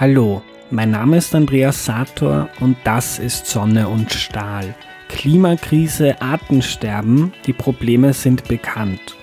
[0.00, 4.76] Hallo, mein Name ist Andreas Sator und das ist Sonne und Stahl.
[5.08, 9.16] Klimakrise, Artensterben, die Probleme sind bekannt.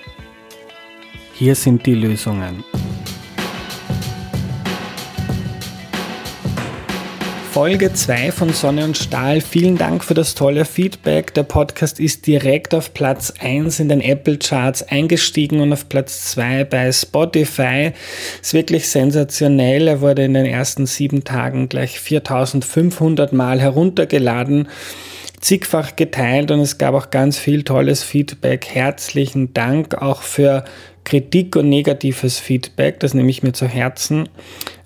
[1.32, 2.62] Hier sind die Lösungen.
[7.56, 9.40] Folge 2 von Sonne und Stahl.
[9.40, 11.32] Vielen Dank für das tolle Feedback.
[11.32, 16.32] Der Podcast ist direkt auf Platz 1 in den Apple Charts eingestiegen und auf Platz
[16.32, 17.92] 2 bei Spotify.
[18.42, 19.88] Ist wirklich sensationell.
[19.88, 24.68] Er wurde in den ersten sieben Tagen gleich 4500 Mal heruntergeladen
[25.40, 28.66] zigfach geteilt und es gab auch ganz viel tolles Feedback.
[28.66, 30.64] Herzlichen Dank auch für
[31.04, 34.28] Kritik und negatives Feedback, das nehme ich mir zu Herzen.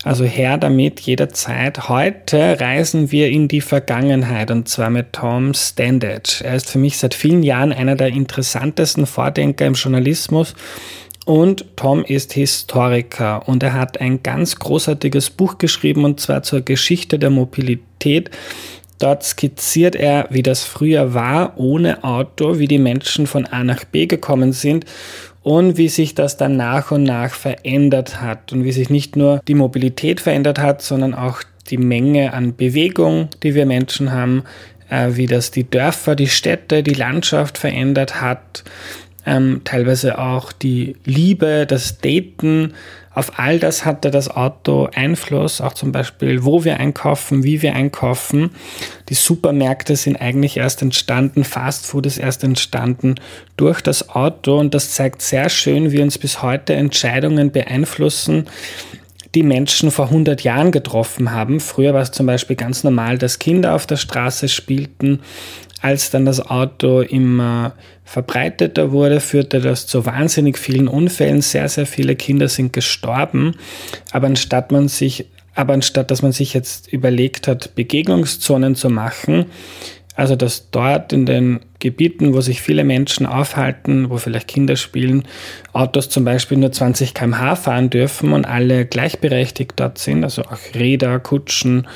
[0.03, 1.91] Also her damit jederzeit.
[1.91, 6.43] Heute reisen wir in die Vergangenheit und zwar mit Tom Standage.
[6.43, 10.55] Er ist für mich seit vielen Jahren einer der interessantesten Vordenker im Journalismus
[11.27, 16.63] und Tom ist Historiker und er hat ein ganz großartiges Buch geschrieben und zwar zur
[16.63, 18.31] Geschichte der Mobilität.
[18.99, 23.85] Dort skizziert er, wie das früher war, ohne Auto, wie die Menschen von A nach
[23.85, 24.87] B gekommen sind
[25.43, 29.41] und wie sich das dann nach und nach verändert hat und wie sich nicht nur
[29.49, 34.45] die Mobilität verändert hat, sondern auch die Menge an Bewegung, die wir Menschen haben,
[34.91, 38.65] äh, wie das die Dörfer, die Städte, die Landschaft verändert hat,
[39.27, 42.75] ähm, teilweise auch die Liebe, das Daten,
[43.13, 47.75] auf all das hatte das Auto Einfluss, auch zum Beispiel, wo wir einkaufen, wie wir
[47.75, 48.51] einkaufen.
[49.09, 53.17] Die Supermärkte sind eigentlich erst entstanden, Fast Food ist erst entstanden
[53.57, 58.47] durch das Auto und das zeigt sehr schön, wie uns bis heute Entscheidungen beeinflussen,
[59.35, 61.59] die Menschen vor 100 Jahren getroffen haben.
[61.59, 65.21] Früher war es zum Beispiel ganz normal, dass Kinder auf der Straße spielten
[65.81, 71.41] als dann das Auto immer verbreiteter wurde, führte das zu wahnsinnig vielen Unfällen.
[71.43, 73.55] Sehr, sehr viele Kinder sind gestorben.
[74.11, 79.47] Aber anstatt man sich, aber anstatt dass man sich jetzt überlegt hat, Begegnungszonen zu machen,
[80.17, 85.23] also dass dort in den Gebieten, wo sich viele Menschen aufhalten, wo vielleicht Kinder spielen,
[85.73, 90.59] Autos zum Beispiel nur 20 km/h fahren dürfen und alle gleichberechtigt dort sind, also auch
[90.75, 91.87] Räder, Kutschen,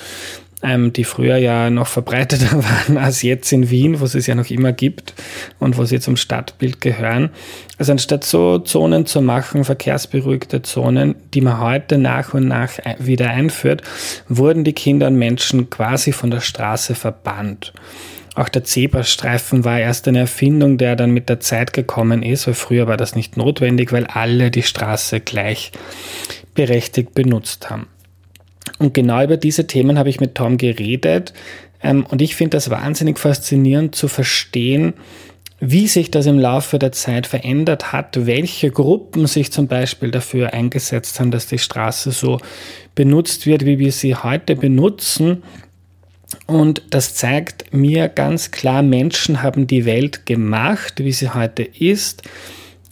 [0.64, 4.34] ähm, die früher ja noch verbreiteter waren als jetzt in Wien, wo es es ja
[4.34, 5.14] noch immer gibt
[5.58, 7.30] und wo sie zum Stadtbild gehören.
[7.78, 13.30] Also anstatt so Zonen zu machen, verkehrsberuhigte Zonen, die man heute nach und nach wieder
[13.30, 13.82] einführt,
[14.28, 17.72] wurden die Kinder und Menschen quasi von der Straße verbannt.
[18.34, 22.54] Auch der Zebrastreifen war erst eine Erfindung, der dann mit der Zeit gekommen ist, weil
[22.54, 25.70] früher war das nicht notwendig, weil alle die Straße gleich
[26.54, 27.86] berechtigt benutzt haben.
[28.78, 31.32] Und genau über diese Themen habe ich mit Tom geredet.
[31.82, 34.94] Ähm, und ich finde das wahnsinnig faszinierend zu verstehen,
[35.60, 40.52] wie sich das im Laufe der Zeit verändert hat, welche Gruppen sich zum Beispiel dafür
[40.52, 42.38] eingesetzt haben, dass die Straße so
[42.94, 45.42] benutzt wird, wie wir sie heute benutzen.
[46.46, 52.22] Und das zeigt mir ganz klar, Menschen haben die Welt gemacht, wie sie heute ist.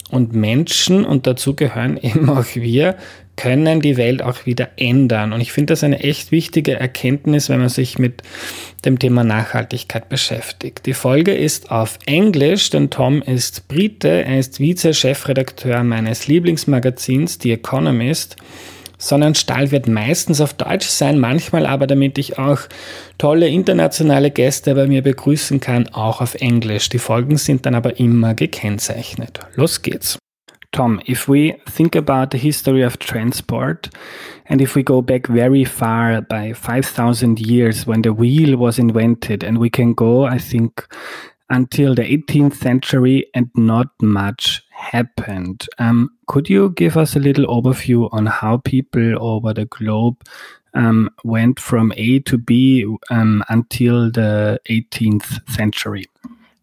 [0.09, 2.95] Und Menschen, und dazu gehören eben auch wir,
[3.35, 5.33] können die Welt auch wieder ändern.
[5.33, 8.21] Und ich finde das eine echt wichtige Erkenntnis, wenn man sich mit
[8.85, 10.85] dem Thema Nachhaltigkeit beschäftigt.
[10.85, 17.53] Die Folge ist auf Englisch, denn Tom ist Brite, er ist Vize-Chefredakteur meines Lieblingsmagazins, The
[17.53, 18.35] Economist.
[18.97, 22.59] Sonnenstahl wird meistens auf Deutsch sein, manchmal aber, damit ich auch
[23.17, 26.87] tolle internationale Gäste bei mir begrüßen kann, auch auf Englisch.
[26.87, 29.39] Die Folgen sind dann aber immer gekennzeichnet.
[29.55, 30.17] Los geht's.
[30.73, 33.89] Tom, if we think about the history of transport,
[34.47, 39.43] and if we go back very far by 5,000 years when the wheel was invented,
[39.43, 40.85] and we can go, I think,
[41.51, 45.67] until the 18th century, and not much happened.
[45.77, 50.23] Um, could you give us a little overview on how people over the globe
[50.73, 56.05] um, went from A to B um, until the 18th century?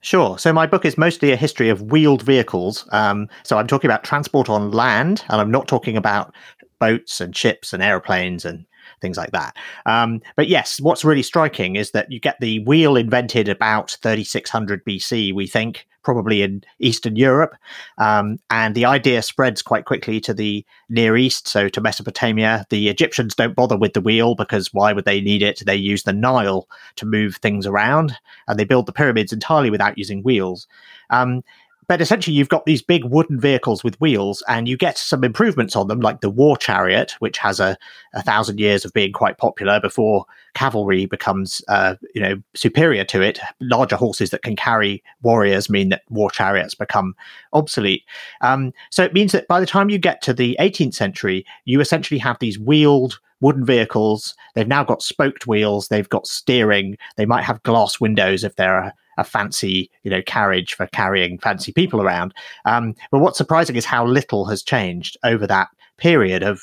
[0.03, 0.39] Sure.
[0.39, 2.89] So my book is mostly a history of wheeled vehicles.
[2.91, 6.35] Um, so I'm talking about transport on land, and I'm not talking about
[6.79, 8.65] boats and ships and airplanes and
[9.03, 9.57] things like that.
[9.85, 14.85] Um, but yes, what's really striking is that you get the wheel invented about 3600
[14.85, 17.55] BC, we think, probably in Eastern Europe.
[17.99, 22.67] Um, and the idea spreads quite quickly to the Near East, so to Mesopotamia.
[22.71, 25.63] The Egyptians don't bother with the wheel because why would they need it?
[25.65, 28.17] They use the Nile to move things around,
[28.49, 30.67] and they build the pyramids entirely without using wheels.
[31.11, 31.43] Um,
[31.91, 35.75] but essentially, you've got these big wooden vehicles with wheels, and you get some improvements
[35.75, 37.77] on them, like the war chariot, which has a,
[38.15, 43.21] a thousand years of being quite popular before cavalry becomes, uh, you know, superior to
[43.21, 43.41] it.
[43.59, 47.17] Larger horses that can carry warriors mean that war chariots become
[47.55, 48.05] obsolete.
[48.41, 51.81] Um, so it means that by the time you get to the 18th century, you
[51.81, 54.37] essentially have these wheeled wooden vehicles.
[54.55, 55.89] They've now got spoked wheels.
[55.89, 56.97] They've got steering.
[57.17, 61.39] They might have glass windows if they're a, a fancy, you know, carriage for carrying
[61.39, 62.35] fancy people around.
[62.65, 65.69] Um, but what's surprising is how little has changed over that
[65.99, 66.63] period of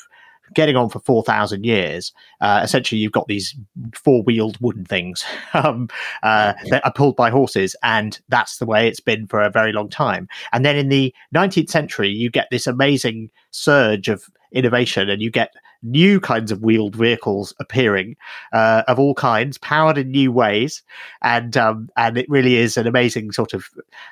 [0.54, 2.12] getting on for 4,000 years.
[2.40, 3.54] Uh, essentially, you've got these
[3.94, 5.24] four wheeled wooden things
[5.54, 5.88] um,
[6.22, 9.72] uh, that are pulled by horses, and that's the way it's been for a very
[9.72, 10.28] long time.
[10.52, 15.30] And then in the 19th century, you get this amazing surge of innovation, and you
[15.30, 18.16] get new kinds of wheeled vehicles appearing
[18.52, 20.82] uh, of all kinds, powered in new ways,
[21.22, 23.68] and um, and it really is an amazing sort of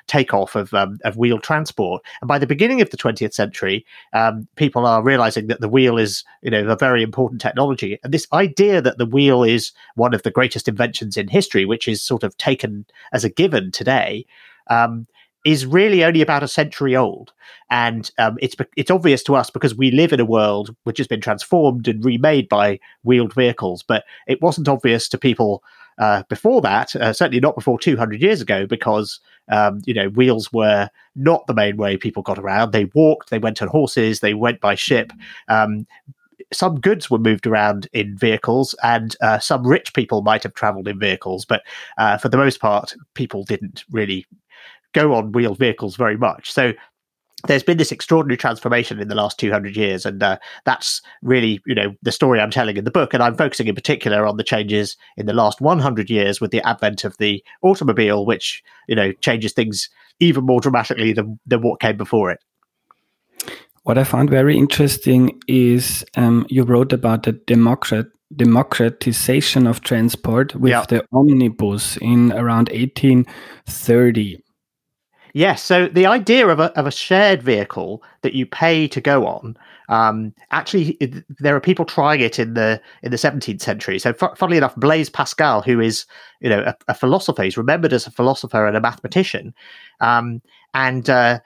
[0.07, 2.03] takeoff of um, of wheel transport.
[2.21, 5.97] And by the beginning of the 20th century, um, people are realizing that the wheel
[5.97, 10.13] is you know a very important technology, and this idea that the wheel is one
[10.13, 14.25] of the greatest inventions in history, which is sort of taken as a given today.
[14.69, 15.07] Um,
[15.45, 17.31] is really only about a century old,
[17.69, 21.07] and um, it's it's obvious to us because we live in a world which has
[21.07, 23.83] been transformed and remade by wheeled vehicles.
[23.83, 25.63] But it wasn't obvious to people
[25.97, 29.19] uh, before that, uh, certainly not before 200 years ago, because
[29.49, 32.71] um, you know wheels were not the main way people got around.
[32.71, 35.11] They walked, they went on horses, they went by ship.
[35.47, 35.87] Um,
[36.53, 40.87] some goods were moved around in vehicles, and uh, some rich people might have traveled
[40.87, 41.63] in vehicles, but
[41.97, 44.25] uh, for the most part, people didn't really
[44.97, 46.51] go on wheeled vehicles very much.
[46.51, 46.73] So
[47.45, 51.75] there's been this extraordinary transformation in the last 200 years and uh, that's really you
[51.75, 54.43] know the story i'm telling in the book and i'm focusing in particular on the
[54.43, 59.11] changes in the last 100 years with the advent of the automobile which you know
[59.21, 59.87] changes things
[60.19, 62.39] even more dramatically than, than what came before it
[63.83, 70.55] what i found very interesting is um, you wrote about the democrat democratization of transport
[70.55, 70.85] with yeah.
[70.89, 74.41] the omnibus in around 1830
[75.37, 75.61] Yes.
[75.61, 79.55] So the idea of a, of a shared vehicle that you pay to go on,
[79.87, 80.97] um, actually,
[81.37, 83.99] there are people trying it in the in the 17th century.
[83.99, 86.07] So, f- funnily enough, Blaise Pascal, who is
[86.39, 89.53] you know a, a, philosopher, he's remembered as a philosopher and a mathematician,
[89.99, 90.41] um,
[90.73, 91.39] and uh,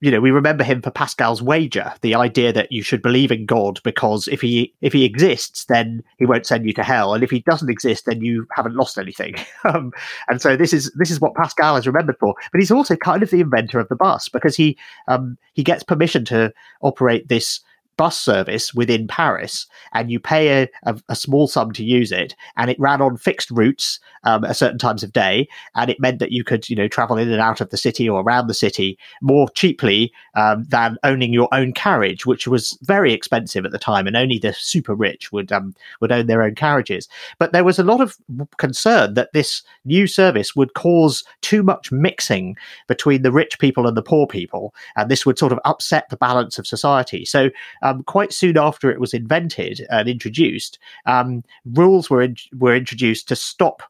[0.00, 3.46] you know, we remember him for Pascal's wager, the idea that you should believe in
[3.46, 7.24] God because if he if he exists, then he won't send you to hell, and
[7.24, 9.34] if he doesn't exist, then you haven't lost anything.
[9.64, 9.92] um,
[10.28, 12.34] and so this is this is what Pascal is remembered for.
[12.52, 14.76] But he's also kind of the inventor of the bus because he
[15.08, 16.52] um, he gets permission to
[16.82, 17.60] operate this
[17.96, 22.34] bus service within Paris, and you pay a, a, a, small sum to use it,
[22.56, 26.18] and it ran on fixed routes um, at certain times of day, and it meant
[26.18, 28.54] that you could, you know, travel in and out of the city or around the
[28.54, 33.78] city more cheaply um, than owning your own carriage, which was very expensive at the
[33.78, 37.08] time, and only the super rich would um, would own their own carriages.
[37.38, 38.16] But there was a lot of
[38.58, 42.56] concern that this new service would cause too much mixing
[42.88, 46.16] between the rich people and the poor people, and this would sort of upset the
[46.16, 47.24] balance of society.
[47.24, 47.50] So
[47.86, 51.44] um, quite soon after it was invented and introduced, um,
[51.74, 53.82] rules were in, were introduced to stop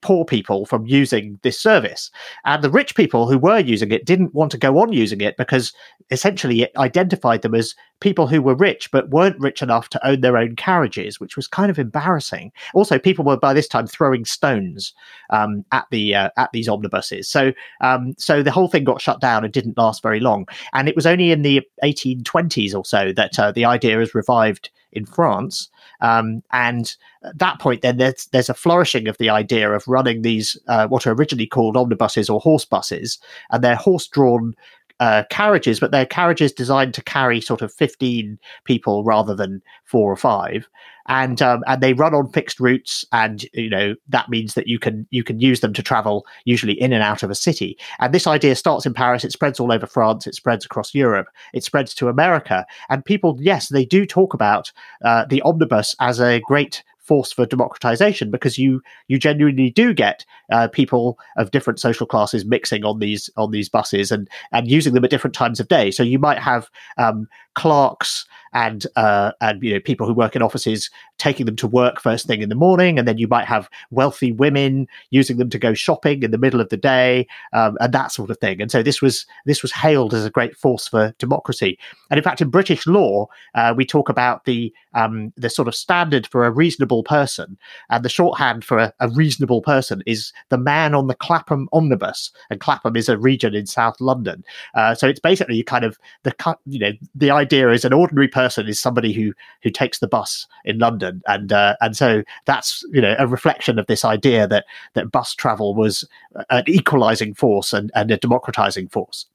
[0.00, 2.10] poor people from using this service.
[2.44, 5.36] And the rich people who were using it didn't want to go on using it
[5.38, 5.72] because
[6.10, 7.74] essentially it identified them as
[8.04, 11.48] people who were rich but weren't rich enough to own their own carriages, which was
[11.48, 12.52] kind of embarrassing.
[12.74, 14.92] Also, people were by this time throwing stones
[15.30, 17.26] um, at the uh, at these omnibuses.
[17.26, 20.46] So um, so the whole thing got shut down and didn't last very long.
[20.74, 24.68] And it was only in the 1820s or so that uh, the idea was revived
[24.92, 25.70] in France.
[26.02, 26.94] Um, and
[27.24, 30.86] at that point, then there's there's a flourishing of the idea of running these uh,
[30.88, 33.18] what are originally called omnibuses or horse buses,
[33.50, 34.54] and they're horse drawn
[35.00, 40.10] uh, carriages, but they're carriages designed to carry sort of 15 people rather than four
[40.10, 40.68] or five.
[41.06, 44.78] And um, and they run on fixed routes, and you know that means that you
[44.78, 47.76] can you can use them to travel usually in and out of a city.
[47.98, 51.26] And this idea starts in Paris, it spreads all over France, it spreads across Europe,
[51.52, 54.72] it spreads to America, and people, yes, they do talk about
[55.04, 60.24] uh, the omnibus as a great force for democratization because you you genuinely do get
[60.50, 64.94] uh, people of different social classes mixing on these on these buses and and using
[64.94, 65.90] them at different times of day.
[65.90, 66.68] So you might have
[66.98, 71.66] um, clerks and uh, and you know people who work in offices taking them to
[71.66, 75.50] work first thing in the morning, and then you might have wealthy women using them
[75.50, 78.60] to go shopping in the middle of the day, um, and that sort of thing.
[78.60, 81.78] And so this was this was hailed as a great force for democracy.
[82.10, 85.74] And in fact, in British law, uh, we talk about the um, the sort of
[85.74, 87.58] standard for a reasonable person,
[87.90, 92.30] and the shorthand for a, a reasonable person is the man on the Clapham omnibus,
[92.50, 94.44] and Clapham is a region in South London.
[94.74, 98.68] Uh, so it's basically kind of the you know the idea is an ordinary person
[98.68, 99.32] is somebody who
[99.62, 103.78] who takes the bus in London, and uh, and so that's you know a reflection
[103.78, 106.04] of this idea that that bus travel was
[106.50, 109.26] an equalizing force and, and a democratizing force.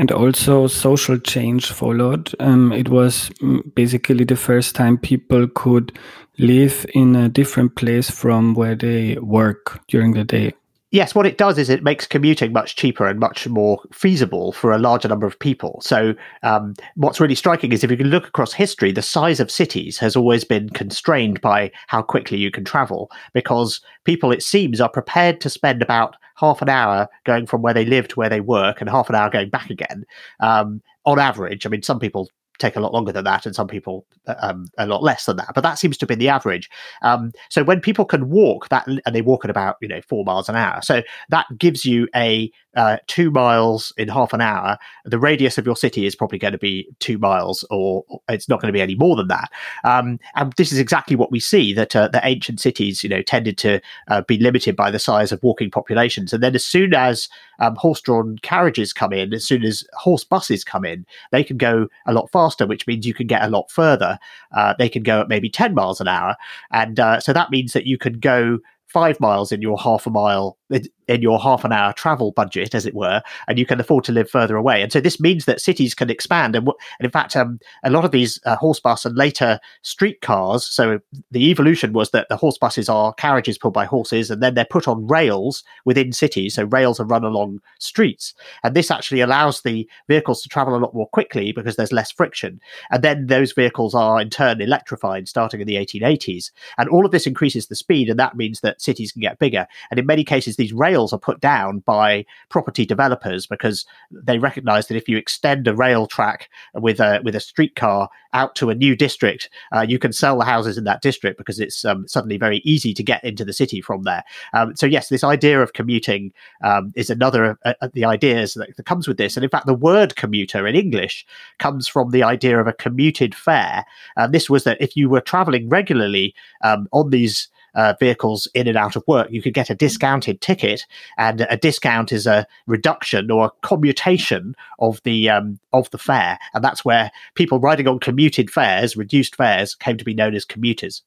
[0.00, 2.32] And also, social change followed.
[2.38, 3.30] Um, it was
[3.74, 5.98] basically the first time people could
[6.38, 10.52] live in a different place from where they work during the day
[10.90, 14.72] yes, what it does is it makes commuting much cheaper and much more feasible for
[14.72, 15.80] a larger number of people.
[15.82, 19.50] So, um, what's really striking is if you can look across history, the size of
[19.50, 24.80] cities has always been constrained by how quickly you can travel because people, it seems,
[24.80, 28.28] are prepared to spend about half an hour going from where they live to where
[28.28, 30.04] they work and half an hour going back again.
[30.40, 32.28] Um, on average, I mean, some people
[32.58, 34.06] take a lot longer than that, and some people
[34.40, 35.52] um, a lot less than that.
[35.54, 36.70] But that seems to be the average.
[37.02, 40.24] Um, so when people can walk that, and they walk at about you know four
[40.24, 44.78] miles an hour, so that gives you a uh, two miles in half an hour,
[45.04, 48.60] the radius of your city is probably going to be two miles, or it's not
[48.60, 49.50] going to be any more than that.
[49.82, 53.20] Um, and this is exactly what we see that uh, the ancient cities, you know,
[53.20, 56.32] tended to uh, be limited by the size of walking populations.
[56.32, 60.62] And then as soon as um, horse-drawn carriages come in, as soon as horse buses
[60.62, 63.70] come in, they can go a lot faster, which means you can get a lot
[63.70, 64.18] further.
[64.52, 66.36] Uh, they can go at maybe ten miles an hour,
[66.70, 70.10] and uh, so that means that you can go five miles in your half a
[70.10, 74.04] mile in your half an hour travel budget, as it were, and you can afford
[74.04, 74.82] to live further away.
[74.82, 76.54] And so this means that cities can expand.
[76.54, 80.66] And, and in fact, um, a lot of these uh, horse bus and later streetcars.
[80.66, 84.54] So the evolution was that the horse buses are carriages pulled by horses, and then
[84.54, 86.54] they're put on rails within cities.
[86.54, 90.78] So rails are run along streets, and this actually allows the vehicles to travel a
[90.78, 92.60] lot more quickly because there's less friction.
[92.90, 96.50] And then those vehicles are in turn electrified, starting in the 1880s.
[96.76, 99.66] And all of this increases the speed, and that means that cities can get bigger.
[99.90, 104.88] And in many cases, these rails are put down by property developers because they recognize
[104.88, 108.74] that if you extend a rail track with a with a streetcar out to a
[108.74, 112.36] new district, uh, you can sell the houses in that district because it's um, suddenly
[112.36, 114.22] very easy to get into the city from there.
[114.52, 118.54] Um, so yes, this idea of commuting um, is another of uh, uh, the ideas
[118.54, 119.36] that, that comes with this.
[119.36, 121.24] And in fact, the word commuter in English
[121.58, 123.86] comes from the idea of a commuted fare.
[124.16, 128.66] And this was that if you were traveling regularly um, on these uh, vehicles in
[128.66, 130.84] and out of work, you could get a discounted ticket,
[131.16, 136.40] and a discount is a reduction or a commutation of the um, of the fare,
[136.52, 140.44] and that's where people riding on commuted fares, reduced fares, came to be known as
[140.44, 141.02] commuters.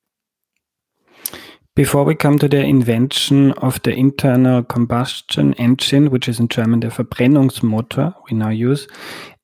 [1.73, 6.81] Before we come to the invention of the internal combustion engine, which is in German
[6.81, 8.89] the Verbrennungsmotor we now use,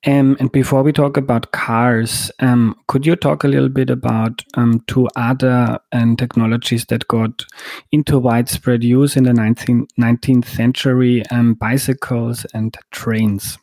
[0.06, 4.44] um, and before we talk about cars, um, could you talk a little bit about
[4.56, 7.46] um, two other um, technologies that got
[7.94, 13.58] into widespread use in the 19, 19th century, um, bicycles and trains?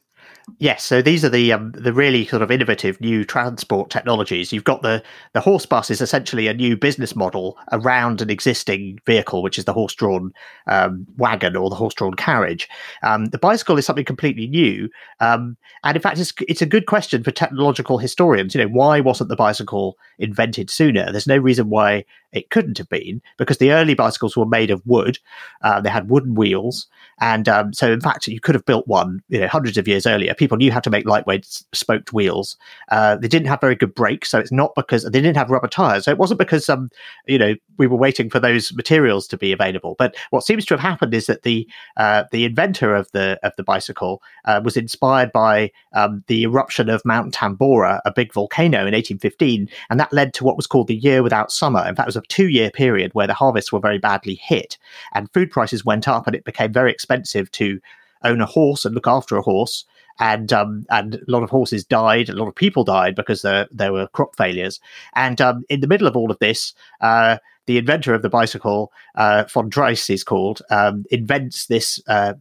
[0.58, 4.52] Yes, so these are the um, the really sort of innovative new transport technologies.
[4.52, 8.98] You've got the the horse bus is essentially a new business model around an existing
[9.06, 10.32] vehicle, which is the horse drawn
[10.66, 12.68] um, wagon or the horse drawn carriage.
[13.02, 16.84] Um, the bicycle is something completely new, um, and in fact, it's it's a good
[16.84, 18.54] question for technological historians.
[18.54, 21.10] You know, why wasn't the bicycle invented sooner?
[21.10, 24.82] There's no reason why it couldn't have been because the early bicycles were made of
[24.86, 25.18] wood.
[25.62, 26.86] Uh, they had wooden wheels,
[27.20, 30.06] and um, so in fact, you could have built one you know hundreds of years
[30.06, 30.34] earlier.
[30.34, 32.56] People knew how to make lightweight spoked wheels.
[32.90, 35.68] Uh, they didn't have very good brakes, so it's not because they didn't have rubber
[35.68, 36.04] tires.
[36.04, 36.90] So it wasn't because um
[37.26, 39.94] you know we were waiting for those materials to be available.
[39.98, 43.52] But what seems to have happened is that the uh, the inventor of the of
[43.56, 48.78] the bicycle uh, was inspired by um, the eruption of Mount Tambora, a big volcano
[48.78, 51.86] in 1815, and that led to what was called the year without summer.
[51.86, 54.78] In fact, it was a two year period where the harvests were very badly hit
[55.12, 57.80] and food prices went up and it became very expensive to
[58.22, 59.84] own a horse and look after a horse.
[60.20, 63.66] And um, and a lot of horses died, a lot of people died because there
[63.72, 64.78] there were crop failures.
[65.16, 68.92] And um, in the middle of all of this, uh, the inventor of the bicycle,
[69.16, 72.34] uh, von Drais is called, um, invents this uh,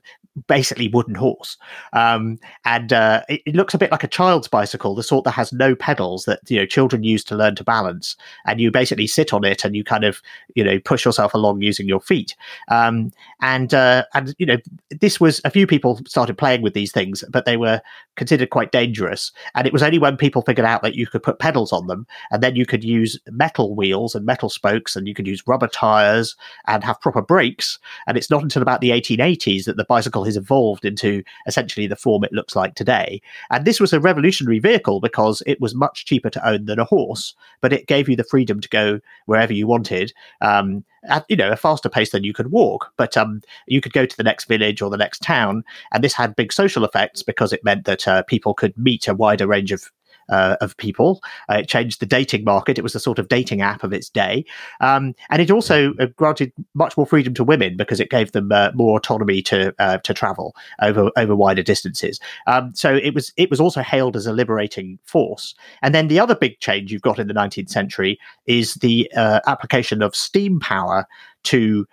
[0.48, 1.58] basically wooden horse.
[1.94, 5.32] Um, and uh, it, it, looks a bit like a child's bicycle, the sort that
[5.32, 8.16] has no pedals that you know children use to learn to balance.
[8.46, 10.22] And you basically sit on it and you kind of
[10.56, 12.36] you know push yourself along using your feet.
[12.70, 13.12] Um,
[13.42, 14.58] and uh, and you know
[14.90, 17.82] this was a few people started playing with these things, but they were
[18.16, 19.32] considered quite dangerous.
[19.56, 22.08] And it was only when people figured out that you could put pedals on them,
[22.32, 25.68] and then you could use metal wheels and metal spokes, and you could use rubber
[25.68, 26.36] tires
[26.68, 27.78] and have proper brakes.
[28.08, 31.96] And it's not until about the 1880s that the bicycle has evolved into essentially the
[31.96, 33.22] form it looks like today.
[33.50, 36.86] And this was a revolutionary vehicle because it was much cheaper to own than a
[36.86, 40.14] horse, but it gave you the freedom to go wherever you wanted.
[40.42, 43.92] Um, at you know a faster pace than you could walk but um, you could
[43.92, 45.62] go to the next village or the next town
[45.92, 49.14] and this had big social effects because it meant that uh, people could meet a
[49.14, 49.92] wider range of
[50.30, 51.22] uh, of people.
[51.50, 52.78] Uh, it changed the dating market.
[52.78, 54.46] It was the sort of dating app of its day,
[54.82, 58.52] um, and it also uh, granted much more freedom to women because it gave them
[58.52, 62.20] uh, more autonomy to uh, to travel over over wider distances.
[62.48, 65.56] Um, so it was it was also hailed as a liberating force.
[65.82, 70.02] And then the other big change you've got in the 19th century is the application
[70.02, 71.06] of steam power
[71.44, 71.86] to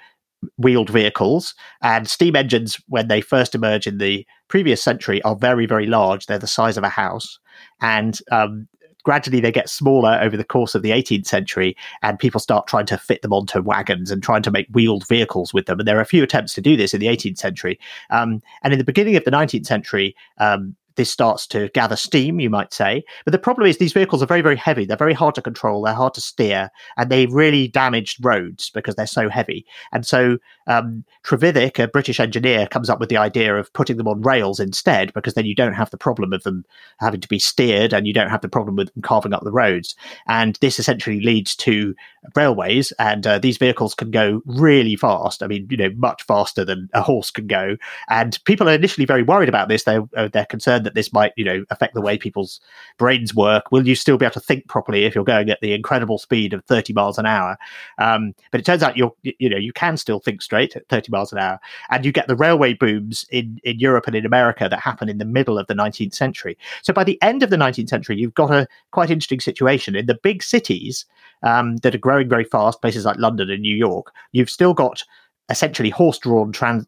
[0.57, 1.55] wheeled vehicles.
[1.83, 6.27] And steam engines, when they first emerge in the previous century, are very, very large.
[6.27, 7.39] They're the size of a house.
[7.81, 8.69] And um,
[9.03, 12.87] gradually they get smaller over the course of the 18th century, and people start trying
[12.87, 15.79] to fit them onto wagons and trying to make wheeled vehicles with them.
[15.79, 17.79] And there are a few attempts to do this in the 18th century.
[18.11, 22.41] Um, and in the beginning of the 19th century, um, this starts to gather steam,
[22.41, 23.03] you might say.
[23.25, 24.85] But the problem is these vehicles are very, very heavy.
[24.85, 25.81] They're very hard to control.
[25.81, 29.65] They're hard to steer, and they really damaged roads because they're so heavy.
[29.93, 34.09] And so um, Trevithick, a British engineer, comes up with the idea of putting them
[34.09, 36.67] on rails instead, because then you don't have the problem of them
[36.99, 39.51] having to be steered, and you don't have the problem with them carving up the
[39.51, 39.97] roads.
[40.29, 41.95] And this essentially leads to
[42.37, 45.43] railways, and uh, these vehicles can go really fast.
[45.43, 47.79] I mean, you know, much faster than a horse can go.
[48.11, 49.85] And people are initially very worried about this.
[49.85, 52.61] They're uh, they're concerned that this might, you know, affect the way people's
[52.99, 53.71] brains work.
[53.71, 56.53] Will you still be able to think properly if you're going at the incredible speed
[56.53, 57.57] of 30 miles an hour?
[57.99, 61.11] Um, but it turns out you're, you know, you can still think straight at 30
[61.11, 61.59] miles an hour,
[61.91, 65.19] and you get the railway booms in in Europe and in America that happen in
[65.19, 66.57] the middle of the 19th century.
[66.83, 70.07] So by the end of the 19th century, you've got a quite interesting situation in
[70.07, 71.05] the big cities
[71.43, 74.13] um, that are growing very fast, places like London and New York.
[74.33, 75.05] You've still got
[75.49, 76.87] essentially horse-drawn trans-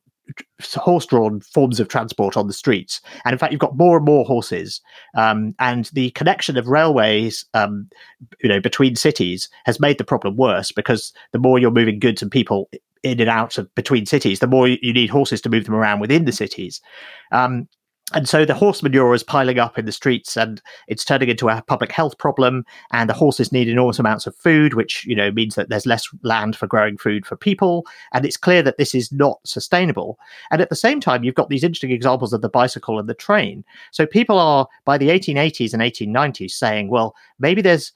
[0.60, 4.24] horse-drawn forms of transport on the streets, and in fact, you've got more and more
[4.24, 4.80] horses.
[5.14, 7.88] Um, and the connection of railways, um,
[8.42, 12.22] you know, between cities has made the problem worse because the more you're moving goods
[12.22, 12.68] and people
[13.02, 16.00] in and out of between cities, the more you need horses to move them around
[16.00, 16.80] within the cities.
[17.32, 17.68] Um,
[18.14, 21.48] and so the horse manure is piling up in the streets and it's turning into
[21.48, 25.30] a public health problem and the horses need enormous amounts of food which you know
[25.30, 27.86] means that there's less land for growing food for people.
[28.12, 30.18] And it's clear that this is not sustainable.
[30.50, 33.14] And at the same time you've got these interesting examples of the bicycle and the
[33.14, 33.64] train.
[33.92, 37.92] So people are by the 1880s and 1890s saying well maybe there's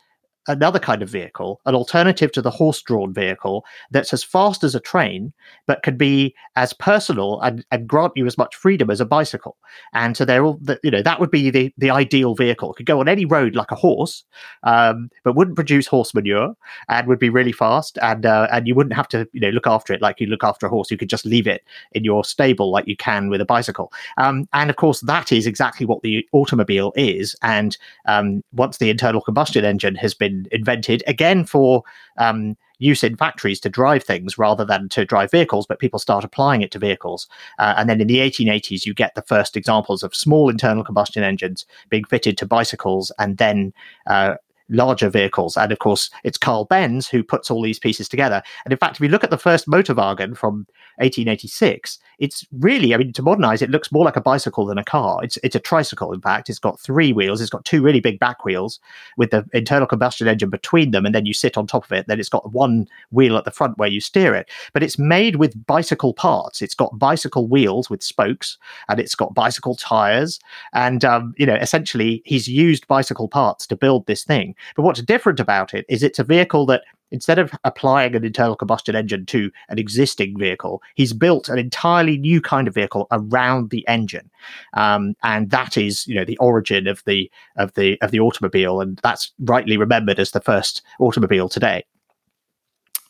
[0.48, 4.74] another kind of vehicle, an alternative to the horse drawn vehicle that's as fast as
[4.74, 5.32] a train,
[5.66, 9.56] but can be as personal and, and grant you as much freedom as a bicycle.
[9.92, 12.72] And so they're all, you know, that would be the, the ideal vehicle.
[12.72, 14.24] It could go on any road like a horse,
[14.62, 16.54] um, but wouldn't produce horse manure
[16.88, 17.98] and would be really fast.
[18.02, 20.44] And, uh, and you wouldn't have to, you know, look after it like you look
[20.44, 20.90] after a horse.
[20.90, 23.92] You could just leave it in your stable like you can with a bicycle.
[24.16, 27.36] Um, and of course, that is exactly what the automobile is.
[27.42, 31.82] And um, once the internal combustion engine has been invented again for
[32.18, 36.24] um, use in factories to drive things rather than to drive vehicles, but people start
[36.24, 37.28] applying it to vehicles.
[37.58, 41.22] Uh, and then in the 1880s, you get the first examples of small internal combustion
[41.22, 43.72] engines being fitted to bicycles and then
[44.06, 44.34] uh,
[44.68, 45.56] larger vehicles.
[45.56, 48.42] And of course, it's Carl Benz who puts all these pieces together.
[48.64, 50.66] And in fact, if you look at the first Motorwagen from
[50.98, 54.84] 1886, it's really, I mean, to modernize it, looks more like a bicycle than a
[54.84, 55.22] car.
[55.22, 56.48] It's it's a tricycle, in fact.
[56.48, 57.40] It's got three wheels.
[57.40, 58.80] It's got two really big back wheels
[59.16, 62.06] with the internal combustion engine between them, and then you sit on top of it.
[62.06, 64.48] Then it's got one wheel at the front where you steer it.
[64.72, 66.62] But it's made with bicycle parts.
[66.62, 68.56] It's got bicycle wheels with spokes,
[68.88, 70.40] and it's got bicycle tires.
[70.72, 74.54] And um, you know, essentially, he's used bicycle parts to build this thing.
[74.74, 78.56] But what's different about it is it's a vehicle that instead of applying an internal
[78.56, 83.70] combustion engine to an existing vehicle, he's built an entirely new kind of vehicle around
[83.70, 84.30] the engine,
[84.74, 88.80] um, and that is, you know, the origin of the of the of the automobile,
[88.80, 91.84] and that's rightly remembered as the first automobile today.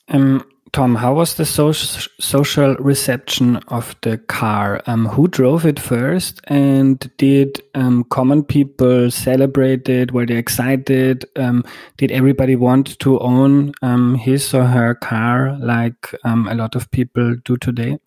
[0.09, 4.83] Um, Tom, how was the so social reception of the car?
[4.87, 6.40] Um, who drove it first?
[6.44, 10.12] And did um, common people celebrate it?
[10.12, 11.24] Were they excited?
[11.37, 11.64] Um,
[11.96, 16.90] did everybody want to own um, his or her car like um, a lot of
[16.90, 17.98] people do today?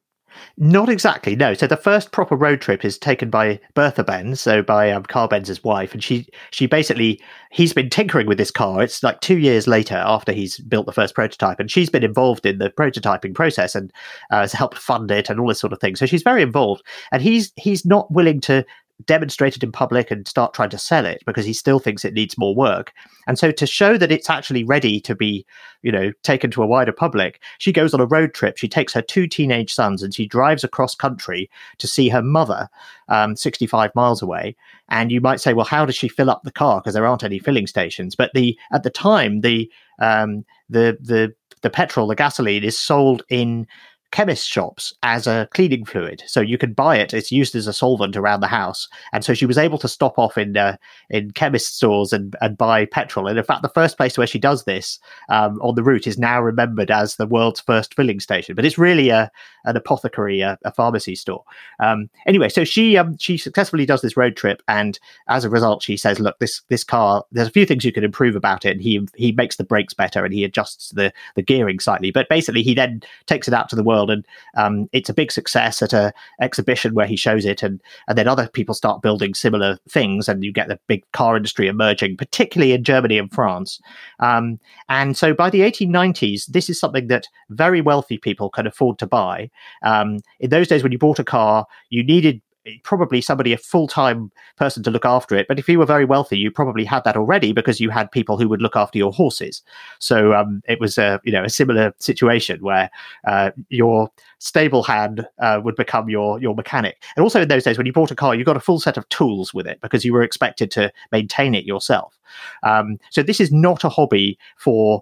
[0.57, 1.53] Not exactly, no.
[1.53, 5.27] So the first proper road trip is taken by Bertha Benz, so by um, Carl
[5.27, 8.83] Benz's wife, and she she basically he's been tinkering with this car.
[8.83, 12.45] It's like two years later after he's built the first prototype, and she's been involved
[12.45, 13.91] in the prototyping process and
[14.31, 15.95] uh, has helped fund it and all this sort of thing.
[15.95, 18.65] So she's very involved, and he's he's not willing to
[19.05, 22.13] demonstrate it in public and start trying to sell it because he still thinks it
[22.13, 22.91] needs more work.
[23.27, 25.45] And so to show that it's actually ready to be,
[25.81, 28.57] you know, taken to a wider public, she goes on a road trip.
[28.57, 32.69] She takes her two teenage sons and she drives across country to see her mother,
[33.07, 34.55] um, 65 miles away.
[34.89, 36.81] And you might say, well, how does she fill up the car?
[36.81, 38.15] Because there aren't any filling stations.
[38.15, 43.23] But the at the time, the um, the the the petrol, the gasoline is sold
[43.29, 43.67] in
[44.11, 46.23] chemist shops as a cleaning fluid.
[46.27, 48.87] So you can buy it; it's used as a solvent around the house.
[49.13, 50.77] And so she was able to stop off in uh,
[51.09, 53.27] in chemist stores and and buy petrol.
[53.27, 56.17] And in fact, the first place where she does this um, on the route is
[56.17, 58.55] now remembered as the world's first filling station.
[58.55, 59.31] But it's really a
[59.65, 61.43] an apothecary, a, a pharmacy store.
[61.79, 65.83] Um, anyway, so she um, she successfully does this road trip, and as a result,
[65.83, 67.23] she says, "Look, this this car.
[67.31, 69.93] There's a few things you can improve about it." And he he makes the brakes
[69.93, 72.11] better and he adjusts the the gearing slightly.
[72.11, 75.31] But basically, he then takes it out to the world, and um, it's a big
[75.31, 79.33] success at a exhibition where he shows it, and and then other people start building
[79.33, 83.81] similar things, and you get the big car industry emerging, particularly in Germany and France.
[84.19, 84.59] Um,
[84.89, 89.07] and so by the 1890s, this is something that very wealthy people can afford to
[89.07, 89.49] buy.
[89.81, 92.41] Um, in those days, when you bought a car, you needed
[92.83, 96.37] probably somebody a full-time person to look after it but if you were very wealthy
[96.37, 99.61] you probably had that already because you had people who would look after your horses.
[99.99, 102.89] So um, it was a you know a similar situation where
[103.27, 107.03] uh, your stable hand uh, would become your your mechanic.
[107.15, 108.97] And also in those days when you bought a car you got a full set
[108.97, 112.17] of tools with it because you were expected to maintain it yourself.
[112.63, 115.01] Um, so this is not a hobby for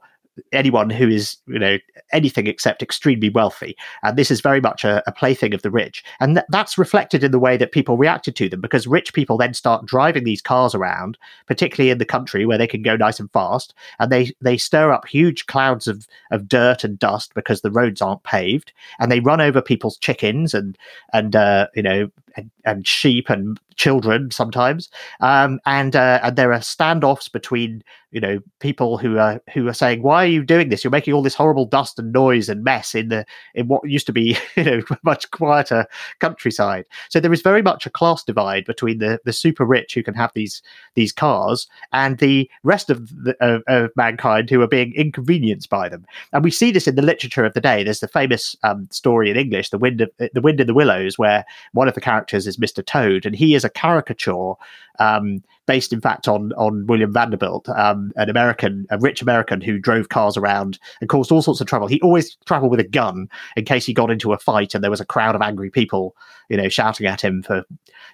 [0.51, 1.77] anyone who is you know
[2.11, 3.75] anything except extremely wealthy.
[4.03, 6.03] And this is very much a, a plaything of the rich.
[6.19, 9.37] And th- that's reflected in the way that people reacted to them because rich people
[9.37, 13.19] then start driving these cars around particularly in the country where they can go nice
[13.19, 17.61] and fast and they they stir up huge clouds of of dirt and dust because
[17.61, 20.77] the roads aren't paved and they run over people's chickens and
[21.13, 26.53] and uh, you know and, and sheep and children sometimes, um, and uh, and there
[26.53, 30.69] are standoffs between you know people who are who are saying, "Why are you doing
[30.69, 30.83] this?
[30.83, 34.07] You're making all this horrible dust and noise and mess in the in what used
[34.07, 35.85] to be you know much quieter
[36.19, 40.03] countryside." So there is very much a class divide between the the super rich who
[40.03, 40.61] can have these
[40.95, 45.89] these cars and the rest of the, of, of mankind who are being inconvenienced by
[45.89, 46.05] them.
[46.33, 47.83] And we see this in the literature of the day.
[47.83, 51.17] There's the famous um, story in English, "The Wind of the Wind in the Willows,"
[51.17, 52.85] where one of the characters is Mr.
[52.85, 54.53] Toad, and he is a caricature
[54.99, 59.79] um, based, in fact, on on William Vanderbilt, um, an American, a rich American who
[59.79, 61.87] drove cars around and caused all sorts of trouble.
[61.87, 64.91] He always traveled with a gun in case he got into a fight and there
[64.91, 66.15] was a crowd of angry people,
[66.49, 67.63] you know, shouting at him for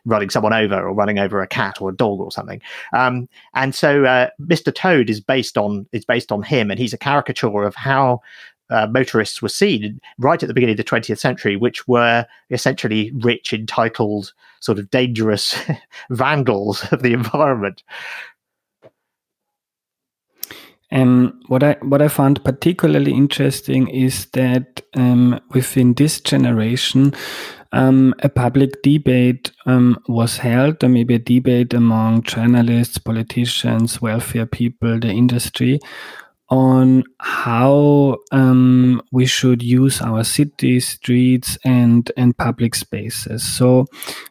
[0.06, 2.62] running someone over or running over a cat or a dog or something.
[2.92, 4.74] Um, and so, uh, Mr.
[4.74, 8.22] Toad is based on is based on him, and he's a caricature of how
[8.74, 13.12] uh, motorists were seen right at the beginning of the 20th century, which were essentially
[13.16, 15.56] rich, entitled, sort of dangerous
[16.10, 17.84] vandals of the environment.
[20.92, 27.14] Um, what I what I found particularly interesting is that um, within this generation,
[27.72, 34.46] um, a public debate um, was held, or maybe a debate among journalists, politicians, welfare
[34.46, 35.80] people, the industry,
[36.54, 43.42] on how um, we should use our cities, streets, and and public spaces.
[43.44, 43.88] So,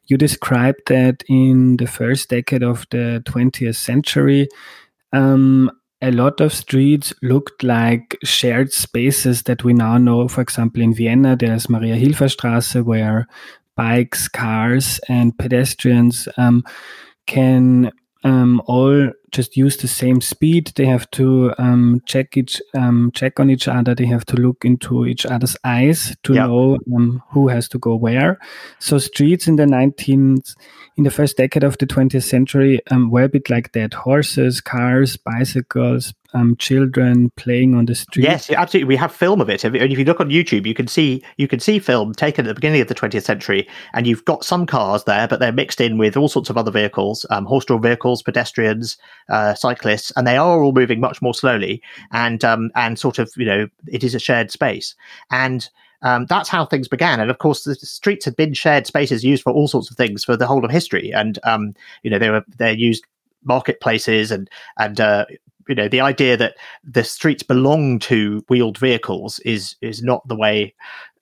[0.07, 4.47] you described that in the first decade of the 20th century,
[5.13, 5.69] um,
[6.01, 10.29] a lot of streets looked like shared spaces that we now know.
[10.29, 13.27] For example, in Vienna, there's Mariahilfer Straße, where
[13.75, 16.63] bikes, cars, and pedestrians um,
[17.27, 17.91] can
[18.23, 20.73] um, all just use the same speed.
[20.77, 23.95] They have to um, check each um, check on each other.
[23.95, 26.47] They have to look into each other's eyes to yeah.
[26.47, 28.39] know um, who has to go where.
[28.79, 30.55] So streets in the 19th,
[30.97, 34.61] in the first decade of the 20th century, um, were a bit like that: horses,
[34.61, 38.25] cars, bicycles, um, children playing on the street.
[38.25, 38.89] Yes, absolutely.
[38.89, 41.49] We have film of it, and if you look on YouTube, you can see you
[41.49, 44.67] can see film taken at the beginning of the 20th century, and you've got some
[44.67, 48.23] cars there, but they're mixed in with all sorts of other vehicles, um, horse-drawn vehicles,
[48.23, 48.97] pedestrians,
[49.29, 53.31] uh, cyclists, and they are all moving much more slowly, and um, and sort of
[53.37, 54.95] you know it is a shared space,
[55.31, 55.69] and
[56.03, 57.21] um, that's how things began.
[57.21, 60.25] And of course, the streets had been shared spaces used for all sorts of things
[60.25, 61.13] for the whole of history.
[61.13, 63.05] And um, you know, they were they're used
[63.45, 65.27] marketplaces and and uh,
[65.69, 70.37] you know the idea that the streets belong to wheeled vehicles is is not the
[70.37, 70.75] way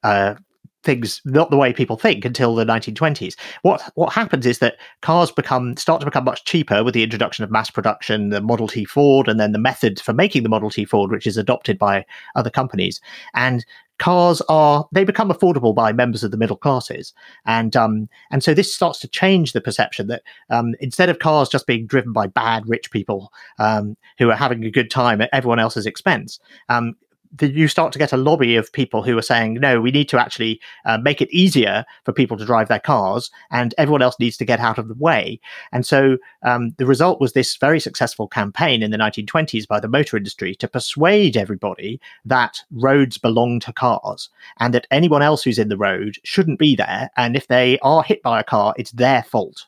[0.02, 0.34] uh,
[0.82, 5.30] things not the way people think until the 1920s what what happens is that cars
[5.30, 8.84] become start to become much cheaper with the introduction of mass production the model t
[8.84, 12.04] ford and then the method for making the model t ford which is adopted by
[12.34, 13.00] other companies.
[13.34, 13.64] And
[14.00, 17.12] cars are they become affordable by members of the middle classes.
[17.46, 21.48] And um and so this starts to change the perception that um instead of cars
[21.48, 25.30] just being driven by bad rich people um who are having a good time at
[25.32, 26.96] everyone else's expense um
[27.40, 30.18] you start to get a lobby of people who are saying, no, we need to
[30.18, 34.36] actually uh, make it easier for people to drive their cars, and everyone else needs
[34.38, 35.40] to get out of the way.
[35.72, 39.88] And so um, the result was this very successful campaign in the 1920s by the
[39.88, 45.58] motor industry to persuade everybody that roads belong to cars and that anyone else who's
[45.58, 47.10] in the road shouldn't be there.
[47.16, 49.66] And if they are hit by a car, it's their fault.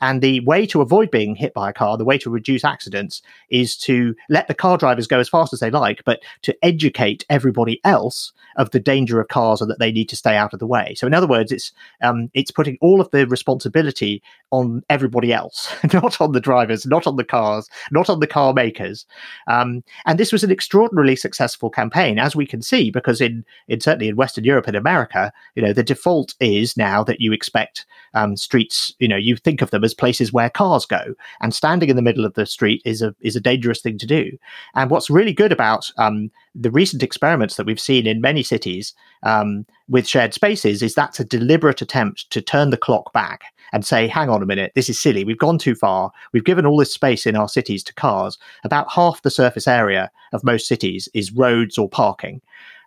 [0.00, 3.22] And the way to avoid being hit by a car, the way to reduce accidents
[3.50, 7.24] is to let the car drivers go as fast as they like, but to educate
[7.28, 10.60] everybody else of the danger of cars and that they need to stay out of
[10.60, 10.94] the way.
[10.96, 15.74] So, in other words, it's um, it's putting all of the responsibility on everybody else,
[15.92, 19.06] not on the drivers, not on the cars, not on the car makers.
[19.48, 23.80] Um, and this was an extraordinarily successful campaign, as we can see, because in in
[23.80, 27.86] certainly in Western Europe and America, you know, the default is now that you expect
[28.14, 31.88] um, streets, you know, you think of them as places where cars go, and standing
[31.88, 34.36] in the middle of the street is a is a dangerous thing to do.
[34.74, 38.94] And what's really good about um, the recent experiments that we've seen in many cities
[39.22, 43.84] um, with shared spaces is that's a deliberate attempt to turn the clock back and
[43.84, 45.24] say, hang on a minute, this is silly.
[45.24, 46.12] We've gone too far.
[46.32, 48.38] We've given all this space in our cities to cars.
[48.62, 52.40] About half the surface area of most cities is roads or parking.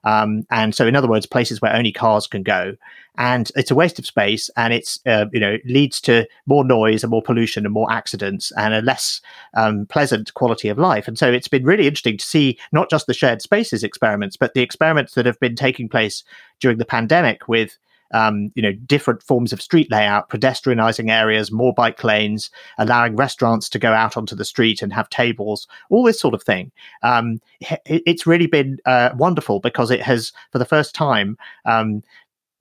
[0.03, 2.75] Um, and so, in other words, places where only cars can go,
[3.17, 7.03] and it's a waste of space, and it's uh, you know leads to more noise
[7.03, 9.21] and more pollution and more accidents and a less
[9.55, 11.07] um, pleasant quality of life.
[11.07, 14.53] And so, it's been really interesting to see not just the shared spaces experiments, but
[14.53, 16.23] the experiments that have been taking place
[16.59, 17.77] during the pandemic with
[18.11, 23.69] um, you know, different forms of street layout, pedestrianizing areas, more bike lanes, allowing restaurants
[23.69, 26.71] to go out onto the street and have tables, all this sort of thing.
[27.03, 27.39] Um,
[27.85, 32.03] it's really been uh, wonderful because it has, for the first time, um,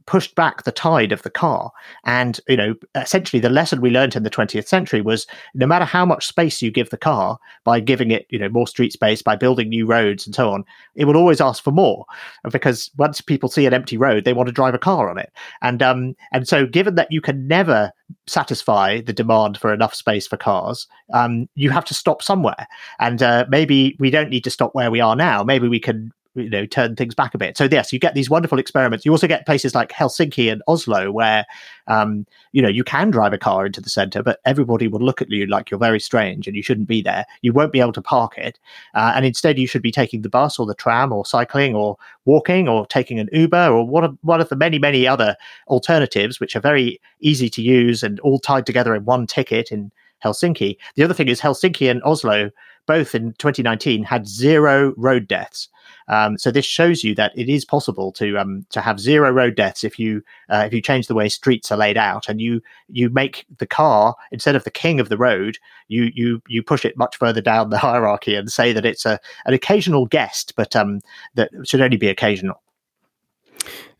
[0.07, 1.73] pushed back the tide of the car.
[2.05, 5.85] And, you know, essentially the lesson we learned in the 20th century was no matter
[5.85, 9.21] how much space you give the car by giving it, you know, more street space,
[9.21, 10.65] by building new roads and so on,
[10.95, 12.07] it will always ask for more
[12.51, 15.33] because once people see an empty road, they want to drive a car on it.
[15.61, 17.91] And, um, and so given that you can never
[18.27, 22.69] satisfy the demand for enough space for cars, um, you have to stop somewhere.
[23.01, 25.43] And uh, maybe we don't need to stop where we are now.
[25.43, 27.57] Maybe we can you know turn things back a bit.
[27.57, 29.05] So yes you get these wonderful experiments.
[29.05, 31.45] You also get places like helsinki and oslo where
[31.89, 35.23] um, you know you can drive a car into the center but everybody will look
[35.23, 37.25] at you like you're very strange and you shouldn't be there.
[37.43, 38.59] You won't be able to park it.
[38.95, 41.97] Uh, and instead you should be taking the bus or the tram or cycling or
[42.25, 45.37] walking or taking an uber or one of, one of the many many other
[45.69, 49.91] alternatives which are very easy to use and all tied together in one ticket in
[50.25, 50.77] helsinki.
[50.95, 52.51] The other thing is helsinki and oslo
[52.87, 55.69] both in 2019 had zero road deaths.
[56.09, 59.57] Um, so this shows you that it is possible to um, to have zero road
[59.57, 62.63] deaths if you uh, if you change the way streets are laid out and you
[62.89, 66.85] you make the car instead of the king of the road, you you you push
[66.85, 70.77] it much further down the hierarchy and say that it's a an occasional guest, but
[70.77, 71.01] um,
[71.35, 72.61] that should only be occasional.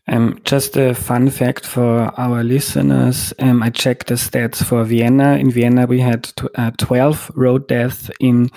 [0.09, 3.33] Um, just a fun fact for our listeners.
[3.39, 5.35] Um, I checked the stats for Vienna.
[5.35, 8.49] In Vienna, we had t- uh, 12 road deaths in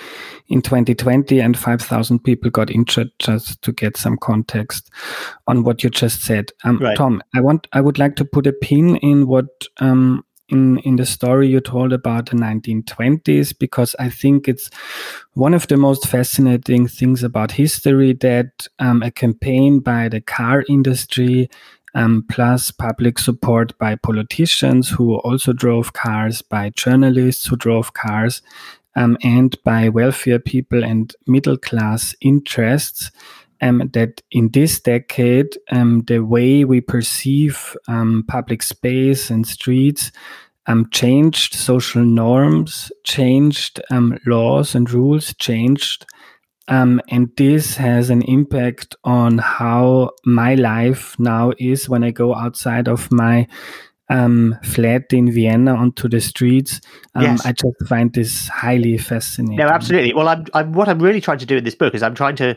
[0.48, 3.10] in 2020, and 5,000 people got injured.
[3.18, 4.90] Just to get some context
[5.46, 6.96] on what you just said, um, right.
[6.96, 7.22] Tom.
[7.34, 7.66] I want.
[7.72, 11.60] I would like to put a pin in what um, in in the story you
[11.60, 14.70] told about the 1920s because I think it's
[15.34, 20.64] one of the most fascinating things about history that um, a campaign by the car
[20.68, 21.48] industry
[21.94, 28.42] um, plus public support by politicians who also drove cars, by journalists who drove cars,
[28.96, 33.10] um, and by wealthier people and middle class interests
[33.60, 40.12] um, that in this decade, um, the way we perceive um, public space and streets
[40.66, 46.06] um, changed social norms, changed um, laws and rules, changed.
[46.68, 52.34] Um, and this has an impact on how my life now is when I go
[52.34, 53.48] outside of my
[54.08, 56.80] um, flat in Vienna onto the streets.
[57.14, 57.46] Um, yes.
[57.46, 59.56] I just find this highly fascinating.
[59.56, 60.14] No, absolutely.
[60.14, 62.36] Well, I'm, I'm, what I'm really trying to do in this book is I'm trying
[62.36, 62.56] to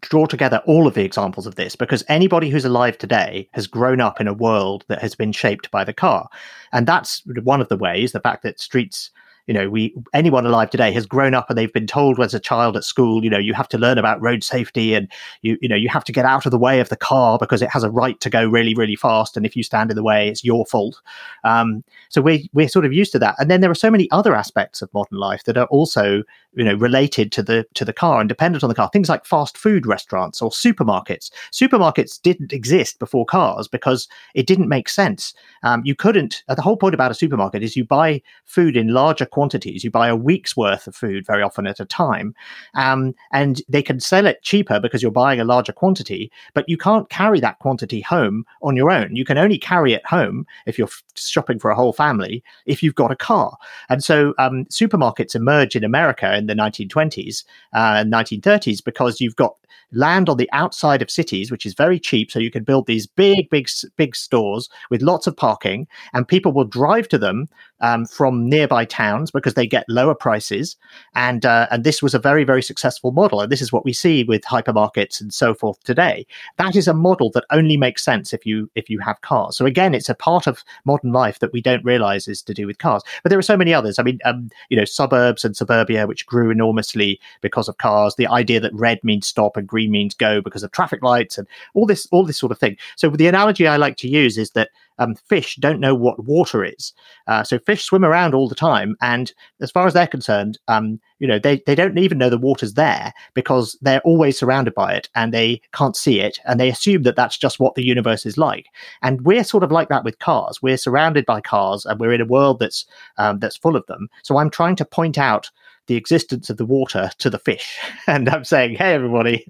[0.00, 4.00] draw together all of the examples of this because anybody who's alive today has grown
[4.00, 6.28] up in a world that has been shaped by the car.
[6.72, 9.10] And that's one of the ways, the fact that streets
[9.46, 12.40] you know we anyone alive today has grown up and they've been told as a
[12.40, 15.10] child at school you know you have to learn about road safety and
[15.42, 17.62] you you know you have to get out of the way of the car because
[17.62, 19.36] it has a right to go really really fast.
[19.36, 21.00] And if you stand in the way it's your fault.
[21.44, 23.34] Um, so we we're sort of used to that.
[23.38, 26.22] And then there are so many other aspects of modern life that are also
[26.54, 28.88] you know related to the to the car and dependent on the car.
[28.92, 31.30] Things like fast food restaurants or supermarkets.
[31.52, 35.34] Supermarkets didn't exist before cars because it didn't make sense.
[35.62, 38.88] Um, you couldn't uh, the whole point about a supermarket is you buy food in
[38.88, 39.82] larger quantities.
[39.82, 42.36] You buy a week's worth of food very often at a time.
[42.74, 46.76] Um, and they can sell it cheaper because you're buying a larger quantity, but you
[46.76, 49.16] can't carry that quantity home on your own.
[49.16, 52.94] You can only carry it home if you're shopping for a whole family if you've
[52.94, 53.58] got a car.
[53.88, 57.44] And so um, supermarkets emerge in America in the 1920s
[57.74, 59.56] uh, and 1930s because you've got
[59.94, 62.30] land on the outside of cities, which is very cheap.
[62.30, 66.52] So you can build these big, big, big stores with lots of parking, and people
[66.52, 67.48] will drive to them
[67.84, 70.76] um, from nearby towns because they get lower prices.
[71.14, 73.42] And uh, and this was a very, very successful model.
[73.42, 76.26] And this is what we see with hypermarkets and so forth today.
[76.56, 79.58] That is a model that only makes sense if you if you have cars.
[79.58, 82.66] So again, it's a part of modern life that we don't realize is to do
[82.66, 83.02] with cars.
[83.22, 83.98] But there are so many others.
[83.98, 88.14] I mean, um, you know, suburbs and suburbia, which grew enormously because of cars.
[88.16, 91.46] The idea that red means stop and green means go because of traffic lights and
[91.74, 92.78] all this all this sort of thing.
[92.96, 96.64] So the analogy I like to use is that um, fish don't know what water
[96.64, 96.92] is.
[97.26, 101.00] Uh, so fish swim around all the time, and as far as they're concerned, um,
[101.18, 104.94] you know, they they don't even know the water's there because they're always surrounded by
[104.94, 108.26] it and they can't see it, and they assume that that's just what the universe
[108.26, 108.66] is like.
[109.02, 110.62] And we're sort of like that with cars.
[110.62, 112.86] We're surrounded by cars, and we're in a world that's
[113.18, 114.08] um, that's full of them.
[114.22, 115.50] So I'm trying to point out
[115.86, 117.78] the existence of the water to the fish.
[118.06, 119.46] And I'm saying, hey, everybody,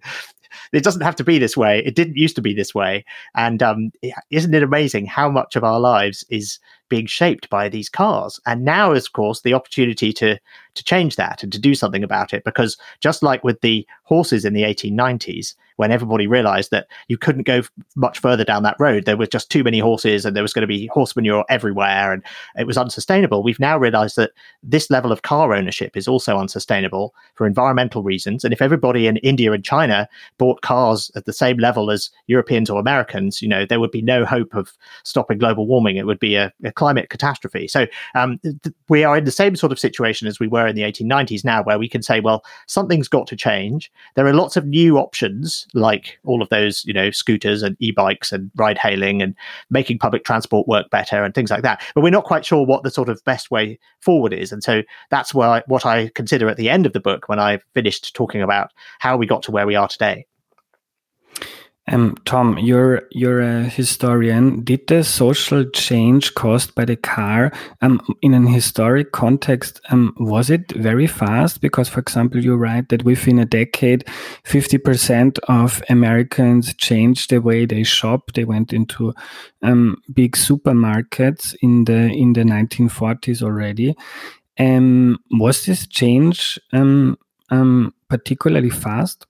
[0.73, 1.83] it doesn't have to be this way.
[1.85, 3.05] It didn't used to be this way.
[3.35, 3.93] And um,
[4.31, 6.59] isn't it amazing how much of our lives is
[6.89, 8.41] being shaped by these cars?
[8.47, 10.39] And now is, of course, the opportunity to
[10.75, 12.45] to change that and to do something about it.
[12.45, 17.47] Because just like with the horses in the 1890s, when everybody realized that you couldn't
[17.47, 17.63] go
[17.97, 20.63] much further down that road, there were just too many horses and there was going
[20.63, 22.23] to be horse manure everywhere and
[22.57, 23.43] it was unsustainable.
[23.43, 24.31] We've now realized that
[24.63, 28.45] this level of car ownership is also unsustainable for environmental reasons.
[28.45, 32.71] And if everybody in India and China bought cars at the same level as Europeans
[32.71, 35.97] or Americans, you know, there would be no hope of stopping global warming.
[35.97, 37.69] It would be a, a climate catastrophe.
[37.69, 40.77] So um, th- we are in the same sort of situation as we were in
[40.77, 43.91] the 1890s now, where we can say, well, something's got to change.
[44.15, 48.33] There are lots of new options, like all of those, you know, scooters and e-bikes
[48.33, 49.35] and ride hailing and
[49.71, 51.83] making public transport work better and things like that.
[51.95, 54.53] But we're not quite sure what the sort of best way forward is.
[54.53, 57.39] And so that's where I, what I consider at the end of the book when
[57.39, 60.27] I finished talking about how we got to where we are today.
[61.87, 64.65] Um, Tom, you're you're a historian.
[64.65, 70.49] Did the social change caused by the car, um, in an historic context, um, was
[70.49, 71.61] it very fast?
[71.61, 74.09] Because, for example, you write that within a decade,
[74.45, 78.33] fifty percent of Americans changed the way they shop.
[78.33, 79.13] They went into
[79.63, 83.95] um, big supermarkets in the in the nineteen forties already.
[84.59, 87.19] Um, was this change um,
[87.51, 89.27] um, particularly fast?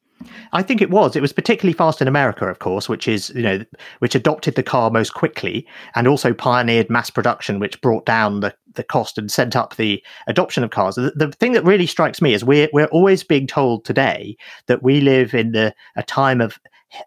[0.53, 1.17] I think it was.
[1.17, 3.65] It was particularly fast in America, of course, which is you know
[3.99, 8.55] which adopted the car most quickly and also pioneered mass production, which brought down the
[8.75, 10.97] the cost and sent up the adoption of cars.
[10.97, 14.83] The, the, thing that really strikes me is we're we're always being told today that
[14.83, 16.59] we live in the a time of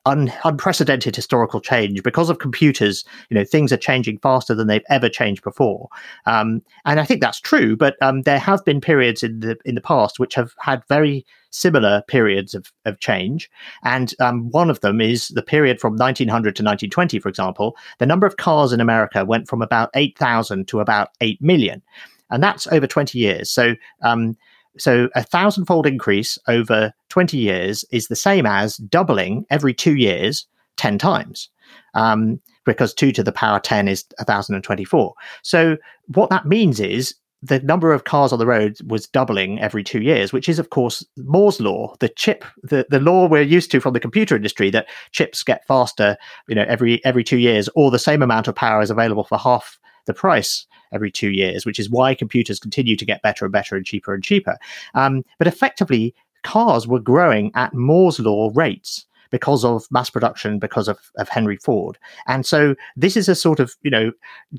[0.05, 3.03] un, unprecedented historical change because of computers.
[3.29, 5.89] You know, things are changing faster than they've ever changed before,
[6.25, 7.75] um, and I think that's true.
[7.75, 11.25] But um, there have been periods in the in the past which have had very
[11.57, 13.49] similar periods of, of change.
[13.83, 17.75] And um, one of them is the period from 1900 to 1920, for example.
[17.99, 21.81] The number of cars in America went from about 8,000 to about 8 million.
[22.29, 23.49] And that's over 20 years.
[23.49, 24.37] So, um,
[24.77, 30.45] so a thousandfold increase over 20 years is the same as doubling every two years
[30.77, 31.49] 10 times.
[31.93, 35.13] Um, because 2 to the power 10 is 1024.
[35.41, 35.77] So
[36.13, 40.01] what that means is the number of cars on the road was doubling every two
[40.01, 43.79] years, which is, of course, Moore's law, the chip, the, the law we're used to
[43.79, 47.91] from the computer industry that chips get faster, you know, every every two years, or
[47.91, 51.79] the same amount of power is available for half the price every two years, which
[51.79, 54.57] is why computers continue to get better and better and cheaper and cheaper.
[54.95, 60.87] Um, but effectively, cars were growing at Moore's law rates because of mass production, because
[60.87, 61.97] of, of Henry Ford.
[62.27, 64.11] And so this is a sort of, you know,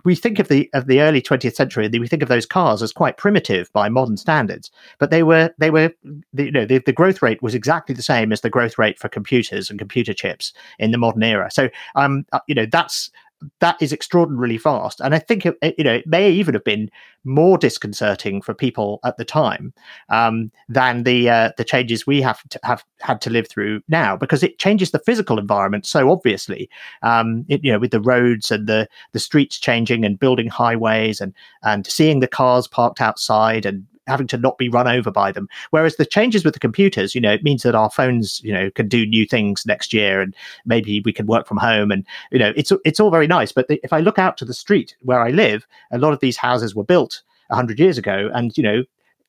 [0.05, 2.93] we think of the of the early 20th century, we think of those cars as
[2.93, 5.93] quite primitive by modern standards, but they were they were
[6.33, 8.99] the, you know the, the growth rate was exactly the same as the growth rate
[8.99, 11.51] for computers and computer chips in the modern era.
[11.51, 13.11] So um uh, you know that's
[13.61, 15.01] that is extraordinarily fast.
[15.01, 16.91] And I think it, you know it may even have been
[17.25, 19.73] more disconcerting for people at the time
[20.09, 24.17] um, than the uh, the changes we have to, have had to live through now,
[24.17, 26.69] because it changes the physical environment so obviously.
[27.03, 31.21] Um, it, you know, with the roads and the the streets changing and building highways
[31.21, 35.31] and and seeing the cars parked outside and having to not be run over by
[35.31, 35.49] them.
[35.71, 38.71] Whereas the changes with the computers, you know, it means that our phones, you know,
[38.71, 40.35] can do new things next year, and
[40.67, 43.53] maybe we can work from home, and you know, it's it's all very nice.
[43.53, 46.21] But the, if I look out to the street where I live, a lot of
[46.21, 48.31] these houses were built 100 years ago.
[48.35, 48.85] And, you know,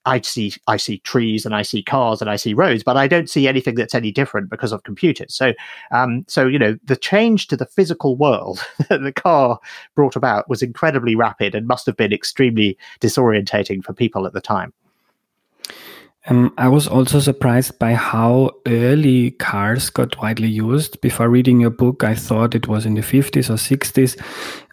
[0.10, 3.07] I see I see trees and I see cars and I see roads, but I
[3.07, 5.36] don't see anything that's any different because of computers.
[5.36, 5.53] So,
[5.91, 9.60] um, so you know, the change to the physical world that the car
[9.95, 14.41] brought about was incredibly rapid and must have been extremely disorientating for people at the
[14.41, 14.74] time.
[16.28, 20.99] Um, I was also surprised by how early cars got widely used.
[20.99, 24.22] Before reading your book, I thought it was in the 50s or 60s.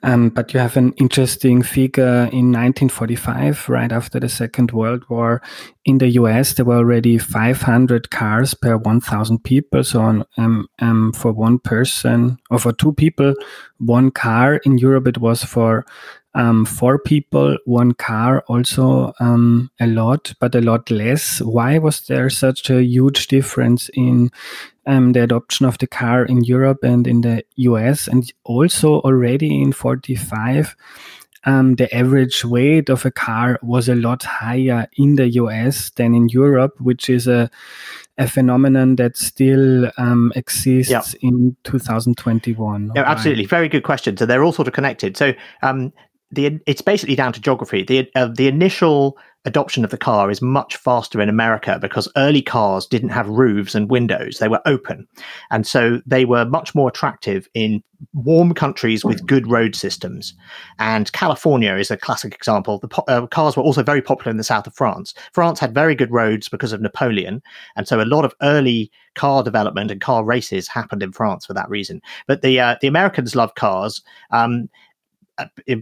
[0.02, 5.40] Um, but you have an interesting figure in 1945, right after the Second World War.
[5.84, 9.84] In the US, there were already 500 cars per 1,000 people.
[9.84, 13.34] So, on, um, um, for one person or for two people,
[13.78, 14.56] one car.
[14.64, 15.86] In Europe, it was for
[16.36, 21.40] um, four people, one car, also um, a lot, but a lot less.
[21.40, 24.30] Why was there such a huge difference in
[24.86, 28.06] um, the adoption of the car in Europe and in the US?
[28.06, 30.76] And also already in 45,
[31.44, 36.14] um, the average weight of a car was a lot higher in the US than
[36.14, 37.48] in Europe, which is a,
[38.18, 41.02] a phenomenon that still um, exists yeah.
[41.22, 42.92] in 2021.
[42.94, 43.46] Yeah, absolutely.
[43.46, 44.16] Very good question.
[44.16, 45.16] So they're all sort of connected.
[45.16, 45.32] So
[45.62, 45.92] um,
[46.30, 47.82] the it's basically down to geography.
[47.82, 52.42] The uh, the initial adoption of the car is much faster in America because early
[52.42, 55.06] cars didn't have roofs and windows; they were open,
[55.50, 60.34] and so they were much more attractive in warm countries with good road systems.
[60.78, 62.78] And California is a classic example.
[62.78, 65.14] The po- uh, cars were also very popular in the south of France.
[65.32, 67.40] France had very good roads because of Napoleon,
[67.76, 71.54] and so a lot of early car development and car races happened in France for
[71.54, 72.02] that reason.
[72.26, 74.02] But the uh, the Americans love cars.
[74.32, 74.68] Um,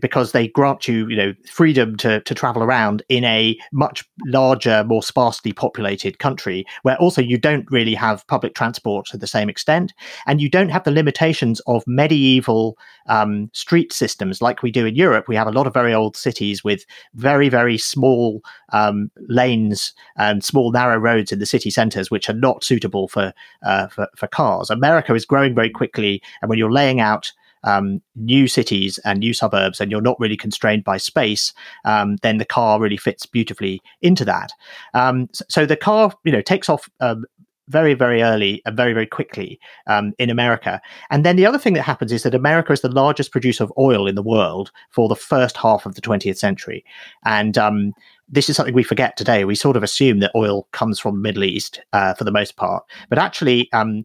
[0.01, 4.85] because they grant you, you know, freedom to to travel around in a much larger,
[4.85, 9.49] more sparsely populated country, where also you don't really have public transport to the same
[9.49, 9.93] extent,
[10.27, 12.77] and you don't have the limitations of medieval
[13.07, 15.29] um, street systems like we do in Europe.
[15.29, 16.85] We have a lot of very old cities with
[17.15, 18.43] very very small
[18.73, 23.33] um, lanes and small narrow roads in the city centres, which are not suitable for,
[23.65, 24.71] uh, for for cars.
[24.71, 27.33] America is growing very quickly, and when you're laying out
[27.65, 31.53] um, new cities and new suburbs and you're not really constrained by space,
[31.85, 34.53] um, then the car really fits beautifully into that.
[34.95, 37.25] Um, so, the car, you know, takes off um,
[37.69, 40.81] very, very early and very, very quickly um, in America.
[41.11, 43.73] And then the other thing that happens is that America is the largest producer of
[43.79, 46.85] oil in the world for the first half of the 20th century.
[47.25, 47.93] And um,
[48.29, 49.45] this is something we forget today.
[49.45, 52.57] We sort of assume that oil comes from the Middle East uh, for the most
[52.57, 54.05] part, but actually, um,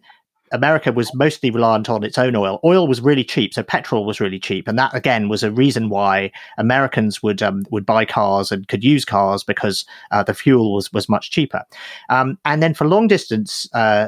[0.51, 2.59] America was mostly reliant on its own oil.
[2.63, 5.89] Oil was really cheap, so petrol was really cheap, and that again was a reason
[5.89, 10.73] why Americans would um, would buy cars and could use cars because uh, the fuel
[10.73, 11.63] was was much cheaper.
[12.09, 14.07] Um, and then for long distance uh,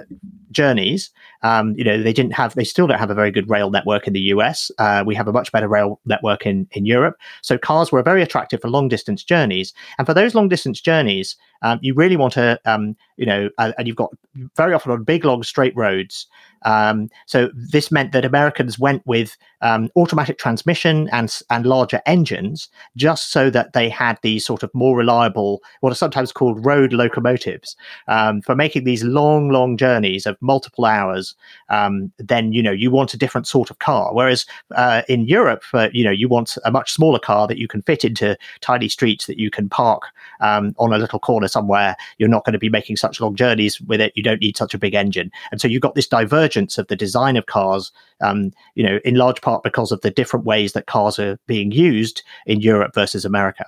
[0.52, 1.10] journeys,
[1.44, 4.08] um, you know, they didn't have, they still don't have a very good rail network
[4.08, 4.72] in the US.
[4.78, 7.18] Uh, we have a much better rail network in in Europe.
[7.42, 11.36] So cars were very attractive for long distance journeys, and for those long distance journeys,
[11.62, 14.12] um, you really want to, um, you know, uh, and you've got
[14.56, 16.28] very often on big, long, straight roads.
[16.64, 22.70] Um, so this meant that Americans went with um, automatic transmission and and larger engines,
[22.96, 26.94] just so that they had these sort of more reliable, what are sometimes called road
[26.94, 27.76] locomotives,
[28.08, 31.36] um, for making these long, long journeys of multiple hours.
[31.70, 34.14] Um, then you know you want a different sort of car.
[34.14, 34.46] Whereas
[34.76, 37.82] uh, in Europe, uh, you know you want a much smaller car that you can
[37.84, 40.04] fit into tiny streets that you can park
[40.40, 41.96] um, on a little corner somewhere.
[42.18, 44.14] You're not going to be making such long journeys with it.
[44.16, 46.96] You don't need such a big engine, and so you've got this divergence of the
[46.96, 47.92] design of cars.
[48.22, 51.38] Um, you know, in large part part because of the different ways that cars are
[51.48, 53.66] being used in Europe versus America.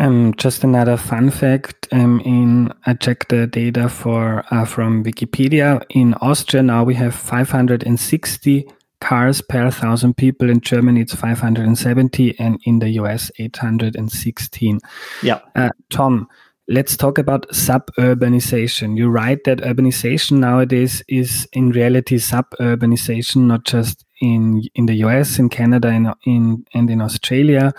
[0.00, 5.82] Um, just another fun fact: um, in I checked the data for uh, from Wikipedia.
[5.90, 8.68] In Austria now we have 560
[9.00, 10.50] cars per thousand people.
[10.50, 14.80] In Germany it's 570, and in the US 816.
[15.22, 16.28] Yeah, uh, Tom
[16.68, 18.96] let's talk about suburbanization.
[18.96, 25.38] You write that urbanization nowadays is in reality suburbanization, not just in in the US,
[25.38, 27.72] in Canada, in, in and in Australia,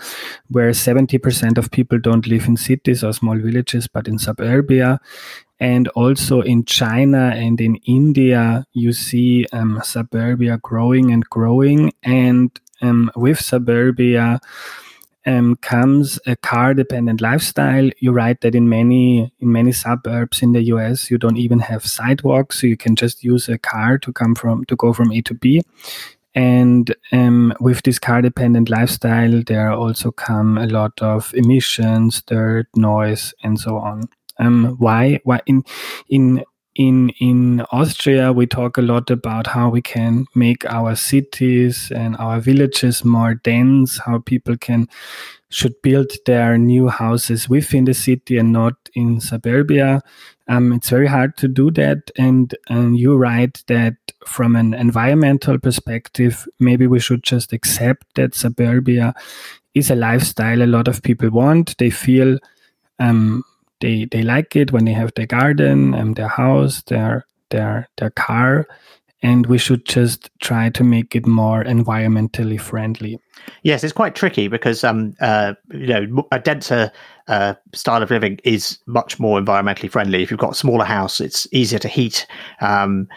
[0.48, 5.00] where 70% of people don't live in cities or small villages, but in suburbia.
[5.60, 11.92] And also in China and in India, you see um, suburbia growing and growing.
[12.02, 14.40] And um, with suburbia,
[15.26, 17.90] um, comes a car dependent lifestyle.
[17.98, 21.84] You write that in many in many suburbs in the US, you don't even have
[21.84, 25.20] sidewalks, so you can just use a car to come from to go from A
[25.22, 25.62] to B.
[26.34, 32.68] And um, with this car dependent lifestyle, there also come a lot of emissions, dirt,
[32.76, 34.08] noise, and so on.
[34.38, 35.20] Um, why?
[35.24, 35.64] Why in
[36.08, 36.44] in
[36.80, 42.16] in in Austria, we talk a lot about how we can make our cities and
[42.16, 44.88] our villages more dense, how people can
[45.50, 50.00] should build their new houses within the city and not in suburbia.
[50.48, 52.10] Um, it's very hard to do that.
[52.16, 53.94] And, and you write that
[54.26, 59.12] from an environmental perspective, maybe we should just accept that suburbia
[59.74, 61.76] is a lifestyle a lot of people want.
[61.78, 62.38] They feel
[63.00, 63.42] um,
[63.80, 68.10] they they like it when they have their garden, and their house, their their their
[68.10, 68.66] car,
[69.22, 73.18] and we should just try to make it more environmentally friendly.
[73.62, 76.92] Yes, it's quite tricky because um, uh, you know a denser
[77.28, 80.22] uh, style of living is much more environmentally friendly.
[80.22, 82.26] If you've got a smaller house, it's easier to heat.
[82.60, 83.08] Um,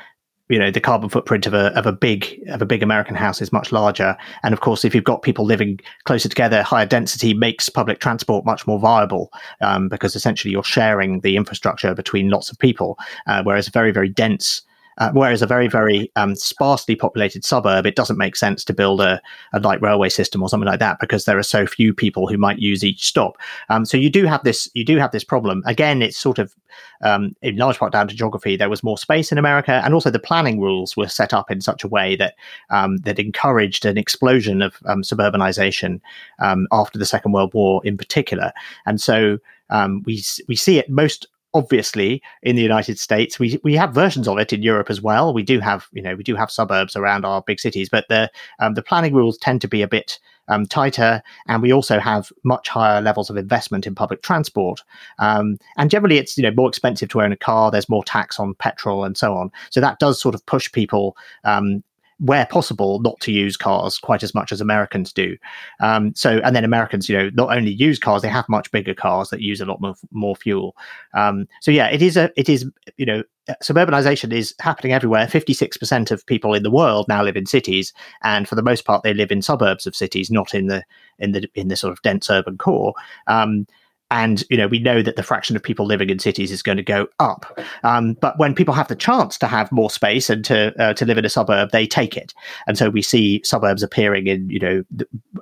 [0.49, 3.41] you know the carbon footprint of a of a big of a big American house
[3.41, 7.33] is much larger, and of course, if you've got people living closer together, higher density
[7.33, 9.31] makes public transport much more viable
[9.61, 14.09] um, because essentially you're sharing the infrastructure between lots of people, uh, whereas very very
[14.09, 14.61] dense
[14.97, 19.01] uh, whereas a very, very um, sparsely populated suburb, it doesn't make sense to build
[19.01, 19.21] a,
[19.53, 22.37] a, light railway system or something like that because there are so few people who
[22.37, 23.37] might use each stop.
[23.69, 25.63] Um, so you do have this, you do have this problem.
[25.65, 26.53] Again, it's sort of
[27.01, 28.55] um, in large part down to geography.
[28.55, 31.61] There was more space in America, and also the planning rules were set up in
[31.61, 32.35] such a way that
[32.69, 36.01] um, that encouraged an explosion of um, suburbanization
[36.39, 38.51] um, after the Second World War, in particular.
[38.85, 39.37] And so
[39.69, 43.39] um, we we see it most obviously in the United States.
[43.39, 45.34] We we have versions of it in Europe as well.
[45.34, 48.30] We do have you know we do have suburbs around our big cities, but the
[48.60, 52.32] um, the planning rules tend to be a bit um, tighter, and we also have
[52.43, 54.82] much higher levels of investment in public transport.
[55.20, 57.72] Um, and generally, it's you know more expensive to own a car.
[57.72, 59.51] There's more tax on petrol and so on.
[59.70, 61.84] So that does sort of push people um,
[62.20, 65.38] where possible, not to use cars quite as much as Americans do.
[65.82, 68.93] Um, so, and then Americans, you know, not only use cars, they have much bigger
[68.93, 70.76] cars that use a lot more, more fuel.
[71.14, 73.24] Um, so, yeah, it is a, it is, you know,
[73.61, 75.28] suburbanization is happening everywhere.
[75.28, 77.93] 56% of people in the world now live in cities,
[78.24, 80.84] and for the most part, they live in suburbs of cities, not in the
[81.20, 82.93] in the in the sort of dense urban core.
[83.28, 83.68] Um,
[84.14, 86.78] and you know we know that the fraction of people living in cities is going
[86.78, 87.59] to go up.
[87.84, 91.05] Um, but when people have the chance to have more space and to uh, to
[91.05, 92.34] live in a suburb, they take it,
[92.68, 94.84] and so we see suburbs appearing in you know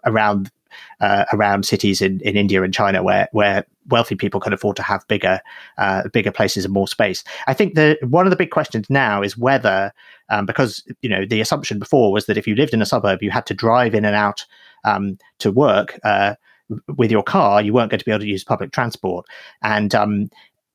[0.05, 0.49] around
[1.01, 4.83] uh, around cities in, in India and China where where wealthy people can afford to
[4.83, 5.41] have bigger
[5.77, 7.25] uh, bigger places and more space.
[7.47, 9.91] I think the one of the big questions now is whether
[10.29, 13.21] um, because you know the assumption before was that if you lived in a suburb
[13.21, 14.45] you had to drive in and out
[14.85, 15.99] um, to work.
[16.05, 16.35] Uh,
[16.97, 19.25] with your car, you weren't going to be able to use public transport.
[19.61, 20.29] And um,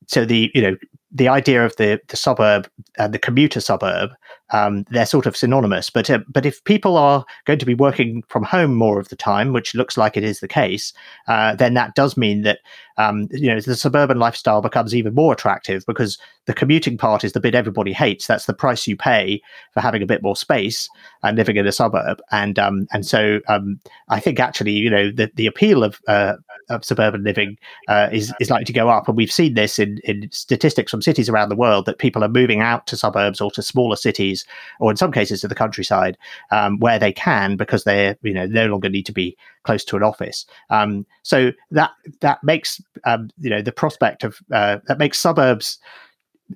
[0.06, 0.76] so the you know
[1.12, 2.68] the idea of the the suburb
[2.98, 4.10] and the commuter suburb
[4.50, 5.90] um, they're sort of synonymous.
[5.90, 9.16] But uh, but if people are going to be working from home more of the
[9.16, 10.92] time, which looks like it is the case,
[11.28, 12.60] uh, then that does mean that
[12.96, 17.32] um, you know the suburban lifestyle becomes even more attractive because the commuting part is
[17.32, 18.26] the bit everybody hates.
[18.26, 19.42] That's the price you pay
[19.72, 20.88] for having a bit more space
[21.22, 22.20] and living in a suburb.
[22.30, 26.34] And um, and so um, I think actually you know the the appeal of uh,
[26.68, 27.58] of suburban living
[27.88, 31.02] uh, is is likely to go up, and we've seen this in in statistics from
[31.02, 34.44] cities around the world that people are moving out to suburbs or to smaller cities,
[34.80, 36.16] or in some cases to the countryside,
[36.50, 39.96] um, where they can because they you know no longer need to be close to
[39.96, 40.46] an office.
[40.70, 41.90] Um, so that
[42.20, 45.78] that makes um, you know the prospect of uh, that makes suburbs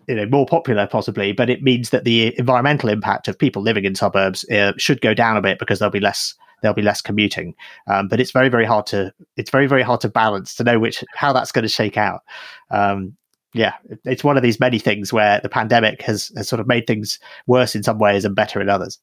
[0.06, 3.84] you know more popular possibly but it means that the environmental impact of people living
[3.84, 7.00] in suburbs uh, should go down a bit because there'll be less there'll be less
[7.00, 7.54] commuting
[7.86, 10.78] um, but it's very very hard to it's very very hard to balance to know
[10.78, 12.22] which how that's going to shake out
[12.70, 13.16] um,
[13.54, 16.86] yeah, it's one of these many things where the pandemic has, has sort of made
[16.86, 18.98] things worse in some ways and better in others.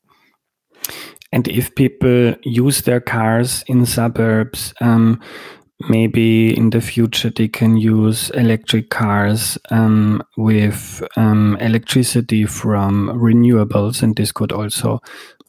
[1.34, 5.22] And if people use their cars in suburbs, um,
[5.90, 14.02] maybe in the future they can use electric cars um, with um, electricity from renewables,
[14.02, 15.02] and this could also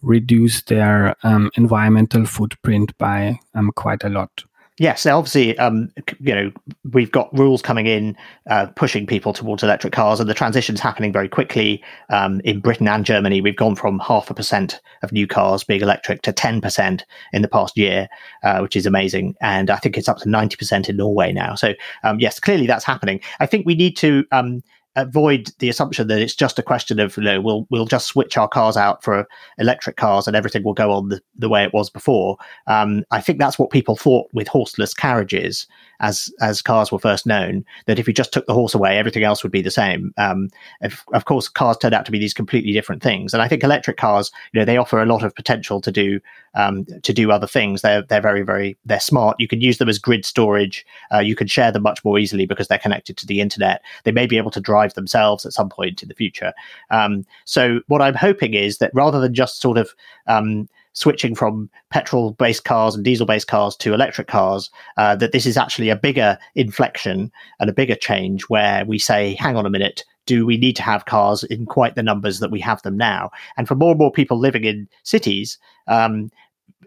[0.02, 4.44] reduce their um, environmental footprint by um, quite a lot.
[4.78, 5.90] Yes, obviously, um,
[6.20, 6.52] you know,
[6.92, 8.16] we've got rules coming in
[8.48, 11.82] uh, pushing people towards electric cars, and the transition's happening very quickly.
[12.10, 15.80] Um, in Britain and Germany, we've gone from half a percent of new cars being
[15.80, 18.06] electric to 10% in the past year,
[18.44, 19.34] uh, which is amazing.
[19.40, 21.56] And I think it's up to 90% in Norway now.
[21.56, 21.74] So,
[22.04, 23.20] um, yes, clearly that's happening.
[23.40, 24.62] I think we need to um,
[24.96, 28.36] avoid the assumption that it's just a question of you know we'll we'll just switch
[28.36, 29.26] our cars out for
[29.58, 32.36] electric cars and everything will go on the, the way it was before.
[32.66, 35.66] Um, I think that's what people thought with horseless carriages
[36.00, 37.64] as as cars were first known.
[37.86, 40.12] That if you just took the horse away, everything else would be the same.
[40.16, 43.48] Um, if, of course, cars turned out to be these completely different things, and I
[43.48, 46.20] think electric cars, you know, they offer a lot of potential to do
[46.54, 47.82] um, to do other things.
[47.82, 49.36] They're they're very very they're smart.
[49.38, 50.86] You can use them as grid storage.
[51.12, 53.82] Uh, you can share them much more easily because they're connected to the internet.
[54.04, 56.52] They may be able to drive themselves at some point in the future.
[56.90, 59.94] Um, so what I'm hoping is that rather than just sort of
[60.26, 65.32] um, switching from petrol based cars and diesel based cars to electric cars, uh, that
[65.32, 67.30] this is actually a bigger inflection
[67.60, 70.82] and a bigger change where we say, hang on a minute, do we need to
[70.82, 73.30] have cars in quite the numbers that we have them now?
[73.56, 76.30] And for more and more people living in cities, um,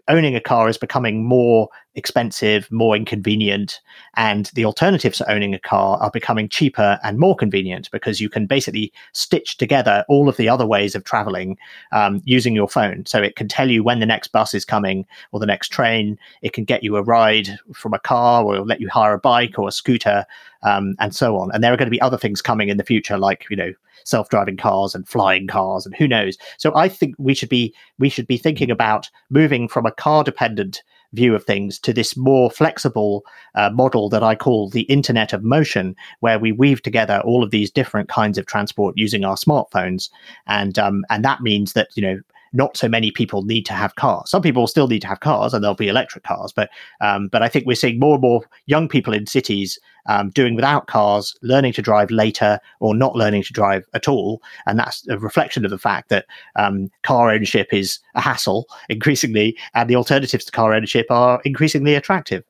[0.08, 3.80] owning a car is becoming more expensive, more inconvenient,
[4.16, 8.28] and the alternatives to owning a car are becoming cheaper and more convenient because you
[8.28, 11.58] can basically stitch together all of the other ways of traveling
[11.92, 13.04] um, using your phone.
[13.06, 16.18] So it can tell you when the next bus is coming or the next train.
[16.42, 19.58] It can get you a ride from a car or let you hire a bike
[19.58, 20.24] or a scooter
[20.62, 21.50] um, and so on.
[21.52, 23.72] And there are going to be other things coming in the future, like you know
[24.04, 26.36] self-driving cars and flying cars and who knows.
[26.58, 30.24] So I think we should be we should be thinking about moving from a car
[30.24, 30.82] dependent
[31.12, 35.42] view of things to this more flexible uh, model that I call the Internet of
[35.42, 40.10] Motion, where we weave together all of these different kinds of transport using our smartphones,
[40.46, 42.20] and um, and that means that you know
[42.52, 44.30] not so many people need to have cars.
[44.30, 46.52] Some people still need to have cars, and there'll be electric cars.
[46.52, 50.30] But um, but I think we're seeing more and more young people in cities um,
[50.30, 54.78] doing without cars, learning to drive later, or not learning to drive at all, and
[54.78, 56.26] that's a reflection of the fact that
[56.56, 61.94] um, car ownership is a hassle increasingly, and the alternatives to car ownership are increasingly
[61.94, 62.44] attractive.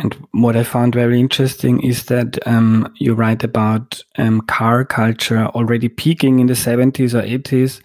[0.00, 5.46] And what I found very interesting is that um, you write about um, car culture
[5.46, 7.80] already peaking in the 70s or 80s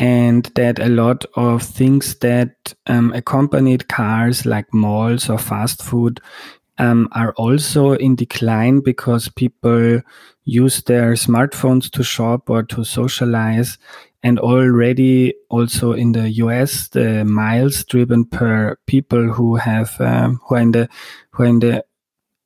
[0.00, 6.20] and that a lot of things that um, accompanied cars like malls or fast food
[6.78, 10.00] um, are also in decline because people
[10.44, 13.76] use their smartphones to shop or to socialize.
[14.22, 20.54] And already also in the US the miles driven per people who have um, who
[20.54, 20.88] are in the
[21.32, 21.84] who are in the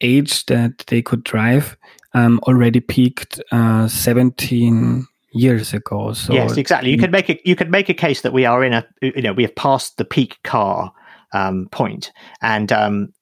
[0.00, 1.76] age that they could drive
[2.14, 6.12] um, already peaked uh, 17 years ago.
[6.12, 6.90] So yes, exactly.
[6.90, 9.22] You could make a you could make a case that we are in a you
[9.22, 10.92] know we have passed the peak car
[11.32, 13.12] um, point, and um,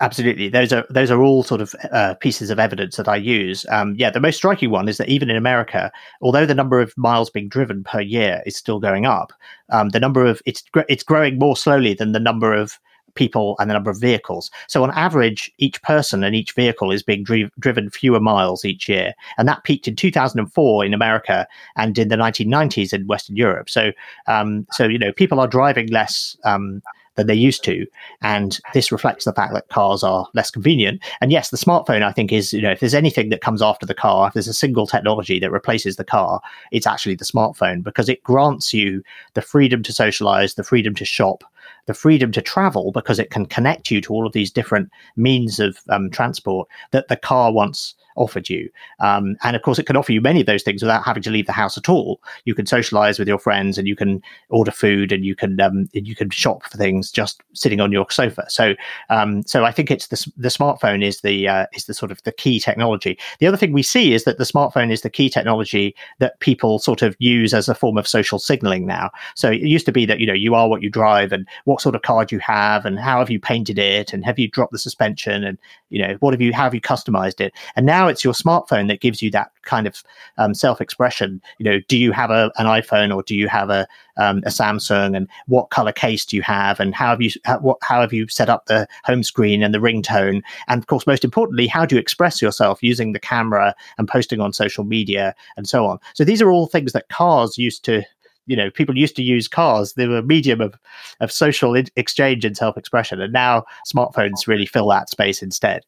[0.00, 3.66] absolutely those are those are all sort of uh, pieces of evidence that I use.
[3.70, 5.90] Um, yeah, the most striking one is that even in America,
[6.22, 9.32] although the number of miles being driven per year is still going up,
[9.70, 12.78] um, the number of it's it's growing more slowly than the number of
[13.16, 14.50] people and the number of vehicles.
[14.68, 18.88] So on average, each person and each vehicle is being dri- driven fewer miles each
[18.88, 21.46] year, and that peaked in 2004 in America
[21.76, 23.68] and in the 1990s in Western Europe.
[23.68, 23.92] So,
[24.26, 26.36] um, so you know, people are driving less.
[26.44, 26.82] Um,
[27.16, 27.86] than they used to.
[28.22, 31.02] And this reflects the fact that cars are less convenient.
[31.20, 33.84] And yes, the smartphone, I think, is, you know, if there's anything that comes after
[33.84, 36.40] the car, if there's a single technology that replaces the car,
[36.70, 39.02] it's actually the smartphone because it grants you
[39.34, 41.42] the freedom to socialize, the freedom to shop,
[41.86, 45.60] the freedom to travel because it can connect you to all of these different means
[45.60, 48.68] of um, transport that the car once offered you.
[49.00, 51.30] Um, and of course, it can offer you many of those things without having to
[51.30, 52.20] leave the house at all.
[52.44, 55.88] You can socialize with your friends, and you can order food, and you can um,
[55.92, 58.46] you can shop for things just sitting on your sofa.
[58.48, 58.74] So,
[59.10, 62.22] um, so I think it's the the smartphone is the uh, is the sort of
[62.24, 63.18] the key technology.
[63.38, 66.78] The other thing we see is that the smartphone is the key technology that people
[66.78, 69.10] sort of use as a form of social signaling now.
[69.34, 71.80] So it used to be that you know you are what you drive, and what
[71.80, 74.48] sort of car do you have, and how have you painted it, and have you
[74.48, 75.58] dropped the suspension, and
[75.90, 78.34] you know what have you how have you customized it, and now now it's your
[78.34, 80.02] smartphone that gives you that kind of
[80.38, 81.40] um, self-expression.
[81.58, 83.86] You know, do you have a, an iPhone or do you have a
[84.18, 87.58] um, a Samsung, and what color case do you have, and how have you how,
[87.58, 91.06] what how have you set up the home screen and the ringtone, and of course,
[91.06, 95.34] most importantly, how do you express yourself using the camera and posting on social media
[95.56, 95.98] and so on.
[96.14, 98.02] So these are all things that cars used to
[98.46, 99.94] you know people used to use cars.
[99.94, 100.78] They were a medium of
[101.20, 105.84] of social exchange and self-expression and now smartphones really fill that space instead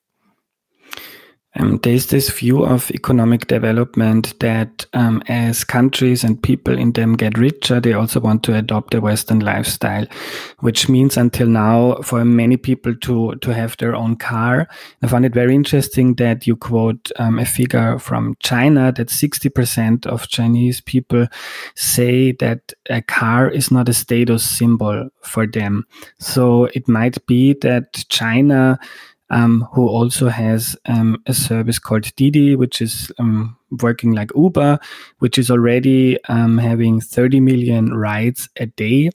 [1.56, 7.16] um, there's this view of economic development that um, as countries and people in them
[7.16, 10.06] get richer, they also want to adopt a Western lifestyle,
[10.60, 14.68] which means until now for many people to to have their own car.
[15.02, 20.06] I found it very interesting that you quote um, a figure from China that 60%
[20.06, 21.26] of Chinese people
[21.74, 25.86] say that a car is not a status symbol for them.
[26.18, 28.78] So it might be that China
[29.30, 34.78] um, who also has um, a service called Didi, which is um, working like Uber,
[35.18, 39.10] which is already um, having 30 million rides a day.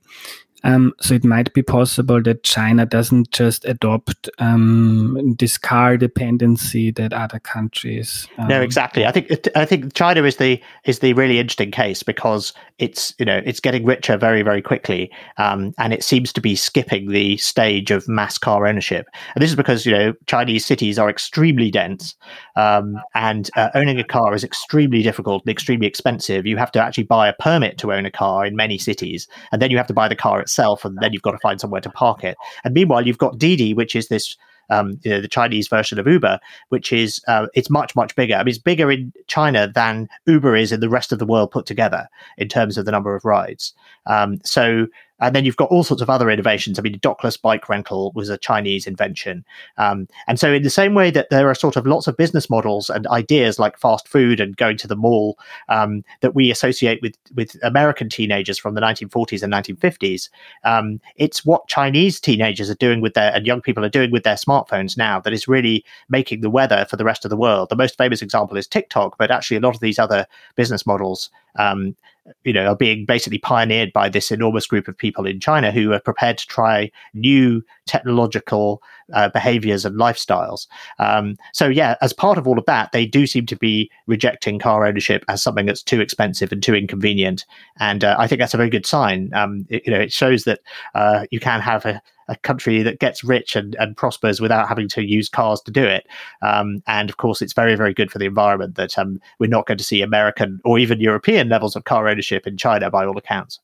[0.63, 6.91] Um, so it might be possible that China doesn't just adopt um, this car dependency
[6.91, 8.27] that other countries.
[8.37, 9.05] Um, no, exactly.
[9.05, 13.25] I think I think China is the is the really interesting case because it's you
[13.25, 17.37] know it's getting richer very very quickly, um, and it seems to be skipping the
[17.37, 19.07] stage of mass car ownership.
[19.35, 22.15] And this is because you know Chinese cities are extremely dense,
[22.55, 26.45] um, and uh, owning a car is extremely difficult and extremely expensive.
[26.45, 29.61] You have to actually buy a permit to own a car in many cities, and
[29.61, 31.81] then you have to buy the car itself, and then you've got to find somewhere
[31.81, 32.37] to park it.
[32.63, 34.37] And meanwhile, you've got Didi, which is this
[34.69, 36.39] um, you know, the Chinese version of Uber,
[36.69, 38.35] which is uh, it's much much bigger.
[38.35, 41.51] I mean, it's bigger in China than Uber is in the rest of the world
[41.51, 43.73] put together in terms of the number of rides.
[44.05, 44.87] Um, so
[45.23, 46.77] and then you've got all sorts of other innovations.
[46.77, 49.45] I mean, dockless bike rental was a Chinese invention.
[49.77, 52.49] Um, and so, in the same way that there are sort of lots of business
[52.49, 57.01] models and ideas like fast food and going to the mall um, that we associate
[57.01, 60.29] with, with American teenagers from the 1940s and 1950s,
[60.65, 64.23] um, it's what Chinese teenagers are doing with their, and young people are doing with
[64.23, 67.69] their smartphones now that is really making the weather for the rest of the world.
[67.69, 71.29] The most famous example is TikTok, but actually, a lot of these other business models
[71.57, 71.95] um,
[72.43, 75.91] you know, are being basically pioneered by this enormous group of people in China who
[75.91, 78.81] are prepared to try new technological
[79.13, 80.67] uh, behaviors and lifestyles.
[80.99, 84.59] Um, so, yeah, as part of all of that, they do seem to be rejecting
[84.59, 87.45] car ownership as something that's too expensive and too inconvenient.
[87.79, 89.31] And uh, I think that's a very good sign.
[89.33, 90.59] Um, it, you know, it shows that
[90.95, 94.87] uh, you can have a, a country that gets rich and, and prospers without having
[94.89, 96.07] to use cars to do it.
[96.41, 99.67] Um, and of course, it's very, very good for the environment that um, we're not
[99.67, 103.17] going to see American or even European levels of car ownership in China by all
[103.17, 103.59] accounts.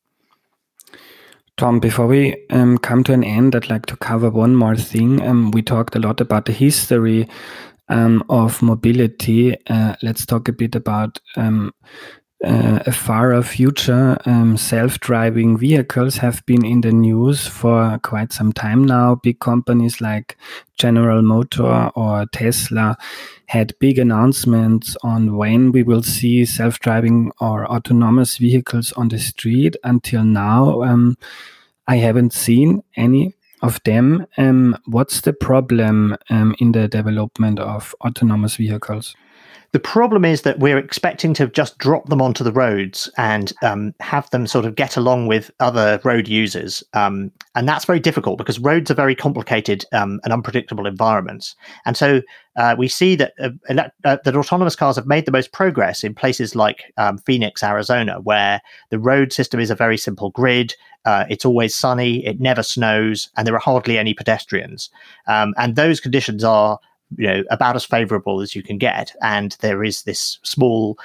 [1.59, 5.21] Tom, before we um, come to an end, I'd like to cover one more thing.
[5.21, 7.27] Um, we talked a lot about the history
[7.89, 9.57] um, of mobility.
[9.67, 11.73] Uh, let's talk a bit about um,
[12.45, 18.53] uh, a far future, um, self-driving vehicles have been in the news for quite some
[18.53, 19.15] time now.
[19.15, 20.37] Big companies like
[20.77, 22.97] General Motor or Tesla
[23.47, 29.75] had big announcements on when we will see self-driving or autonomous vehicles on the street.
[29.83, 31.17] Until now, um,
[31.87, 34.25] I haven't seen any of them.
[34.37, 39.15] Um, what's the problem um, in the development of autonomous vehicles?
[39.71, 43.93] The problem is that we're expecting to just drop them onto the roads and um,
[43.99, 46.83] have them sort of get along with other road users.
[46.93, 51.55] Um, and that's very difficult because roads are very complicated um, and unpredictable environments.
[51.85, 52.21] And so
[52.55, 53.49] uh, we see that, uh,
[54.03, 58.19] uh, that autonomous cars have made the most progress in places like um, Phoenix, Arizona,
[58.21, 60.73] where the road system is a very simple grid.
[61.05, 64.89] Uh, it's always sunny, it never snows, and there are hardly any pedestrians.
[65.27, 66.79] Um, and those conditions are
[67.17, 70.97] you know about as favorable as you can get and there is this small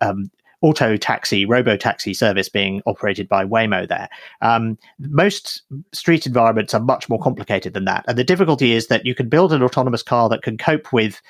[0.00, 0.30] um,
[0.62, 4.08] auto taxi, robo taxi service being operated by Waymo there.
[4.42, 8.04] Um, most street environments are much more complicated than that.
[8.06, 11.20] And the difficulty is that you can build an autonomous car that can cope with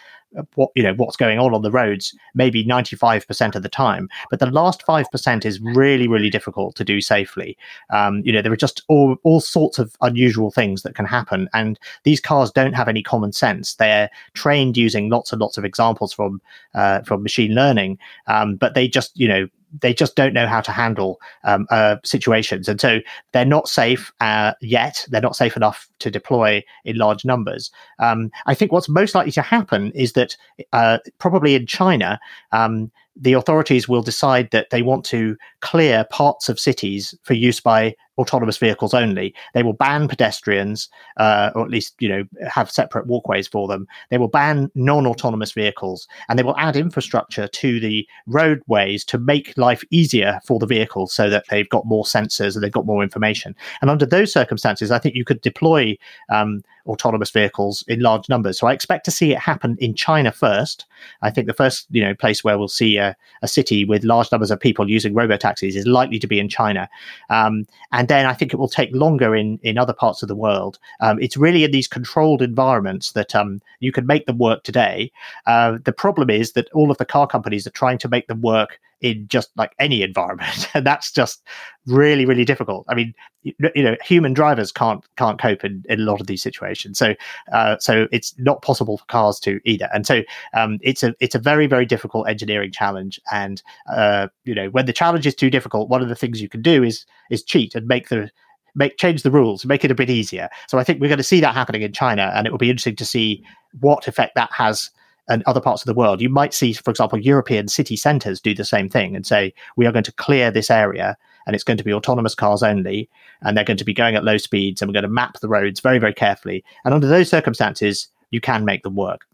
[0.55, 4.09] what you know what's going on on the roads maybe 95% of the time.
[4.31, 7.57] But the last 5% is really really difficult to do safely.
[7.91, 11.49] Um, you know there are just all, all sorts of unusual things that can happen.
[11.53, 13.75] And these cars don't have any common sense.
[13.75, 16.41] They're trained using lots and lots of examples from
[16.75, 17.99] uh, from machine learning.
[18.27, 21.97] Um, but they just you know they just don't know how to handle um, uh,
[22.05, 23.01] situations, and so
[23.33, 25.07] they're not safe uh, yet.
[25.11, 27.71] They're not safe enough to deploy in large numbers.
[27.99, 30.37] Um, I think what's most likely to happen is that
[30.73, 32.19] uh, probably in China,
[32.53, 37.61] um, the authorities will decide that they want to clear parts of cities for use
[37.61, 39.35] by autonomous vehicles only.
[39.55, 43.89] They will ban pedestrians, uh, or at least you know have separate walkways for them.
[44.11, 49.57] They will ban non-autonomous vehicles, and they will add infrastructure to the roadways to make
[49.57, 53.03] life easier for the vehicles, so that they've got more sensors and they've got more
[53.03, 53.57] information.
[53.81, 55.97] And under those circumstances, I think you could deploy
[56.29, 58.59] um, autonomous vehicles in large numbers.
[58.59, 60.87] So I expect to see it happen in China first.
[61.23, 64.31] I think the first you know place where we'll see a, a city with large
[64.33, 66.89] numbers of people using robo taxis is likely to be in China,
[67.31, 70.35] um, and then I think it will take longer in in other parts of the
[70.35, 70.79] world.
[71.01, 75.13] Um, it's really in these controlled environments that um, you can make them work today.
[75.47, 78.41] Uh, the problem is that all of the car companies are trying to make them
[78.41, 80.69] work in just like any environment.
[80.75, 81.43] And that's just
[81.87, 82.87] really really difficult.
[82.89, 86.27] I mean you, you know human drivers can't can't cope in, in a lot of
[86.27, 86.99] these situations.
[86.99, 87.15] So
[87.53, 89.89] uh, so it's not possible for cars to either.
[89.93, 90.23] And so
[90.55, 93.21] um, it's a it's a very very difficult engineering challenge.
[93.33, 96.49] And uh, you know when the challenge is too difficult one of the things you
[96.49, 98.31] can do is is cheat and make the
[98.75, 100.49] make change the rules, make it a bit easier.
[100.69, 102.71] So I think we're going to see that happening in China, and it will be
[102.71, 103.43] interesting to see
[103.81, 104.91] what effect that has
[105.31, 106.21] and other parts of the world.
[106.21, 109.87] You might see, for example, European city centres do the same thing and say, we
[109.87, 111.17] are going to clear this area
[111.47, 113.09] and it's going to be autonomous cars only,
[113.41, 115.49] and they're going to be going at low speeds, and we're going to map the
[115.49, 116.63] roads very, very carefully.
[116.85, 119.27] And under those circumstances, you can make them work.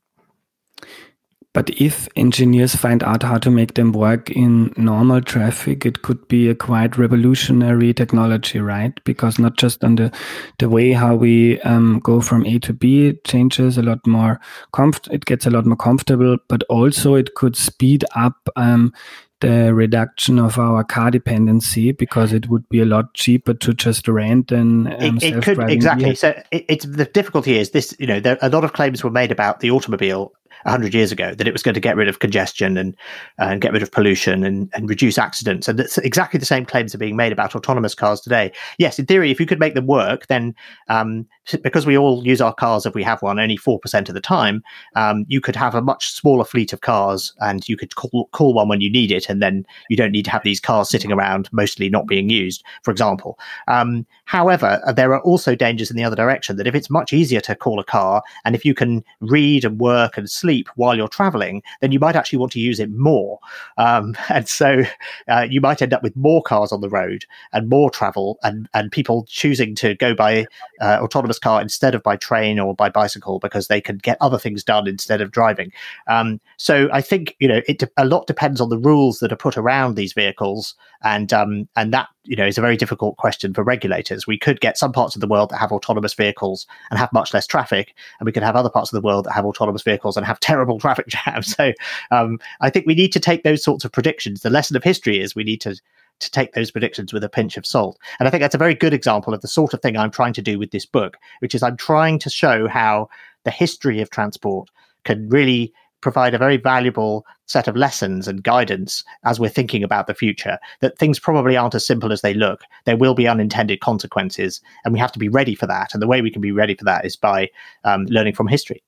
[1.56, 6.28] But if engineers find out how to make them work in normal traffic, it could
[6.28, 8.92] be a quite revolutionary technology, right?
[9.04, 10.12] Because not just on the
[10.58, 14.38] the way how we um, go from A to B it changes a lot more.
[14.74, 18.92] Comf- it gets a lot more comfortable, but also it could speed up um,
[19.40, 24.08] the reduction of our car dependency because it would be a lot cheaper to just
[24.08, 28.06] rent and um, it, it could exactly so it, it's the difficulty is this you
[28.06, 30.32] know there a lot of claims were made about the automobile
[30.66, 32.96] 100 years ago that it was going to get rid of congestion and
[33.38, 35.68] and get rid of pollution and, and reduce accidents.
[35.68, 38.52] And that's exactly the same claims are being made about autonomous cars today.
[38.78, 40.54] Yes in theory if you could make them work then
[40.88, 41.26] um,
[41.62, 44.62] because we all use our cars if we have one only 4% of the time
[44.96, 48.52] um, you could have a much smaller fleet of cars and you could call, call
[48.52, 51.12] one when you need it and then you don't need to have these cars sitting
[51.12, 53.38] around mostly not being used for example.
[53.68, 57.12] Um, however uh, there are also dangers in the other direction that if it's much
[57.12, 60.96] easier to call a car and if you can read and work and sleep while
[60.96, 63.38] you're traveling then you might actually want to use it more
[63.78, 64.82] um, and so
[65.28, 68.68] uh, you might end up with more cars on the road and more travel and,
[68.74, 70.46] and people choosing to go by
[70.80, 74.38] uh, autonomous car instead of by train or by bicycle because they can get other
[74.38, 75.72] things done instead of driving.
[76.06, 79.36] Um, so I think you know it a lot depends on the rules that are
[79.36, 83.54] put around these vehicles, and um, and that you know is a very difficult question
[83.54, 84.26] for regulators.
[84.26, 87.32] We could get some parts of the world that have autonomous vehicles and have much
[87.32, 90.16] less traffic, and we could have other parts of the world that have autonomous vehicles
[90.16, 91.54] and have terrible traffic jams.
[91.54, 91.72] So
[92.10, 94.42] um, I think we need to take those sorts of predictions.
[94.42, 95.76] The lesson of history is we need to
[96.18, 97.98] to take those predictions with a pinch of salt.
[98.18, 100.32] And I think that's a very good example of the sort of thing I'm trying
[100.34, 103.10] to do with this book, which is I'm trying to show how
[103.44, 104.70] the history of transport
[105.04, 110.06] can really provide a very valuable set of lessons and guidance as we're thinking about
[110.06, 112.62] the future that things probably aren't as simple as they look.
[112.84, 115.94] There will be unintended consequences and we have to be ready for that.
[115.94, 117.50] And the way we can be ready for that is by
[117.84, 118.82] um, learning from history.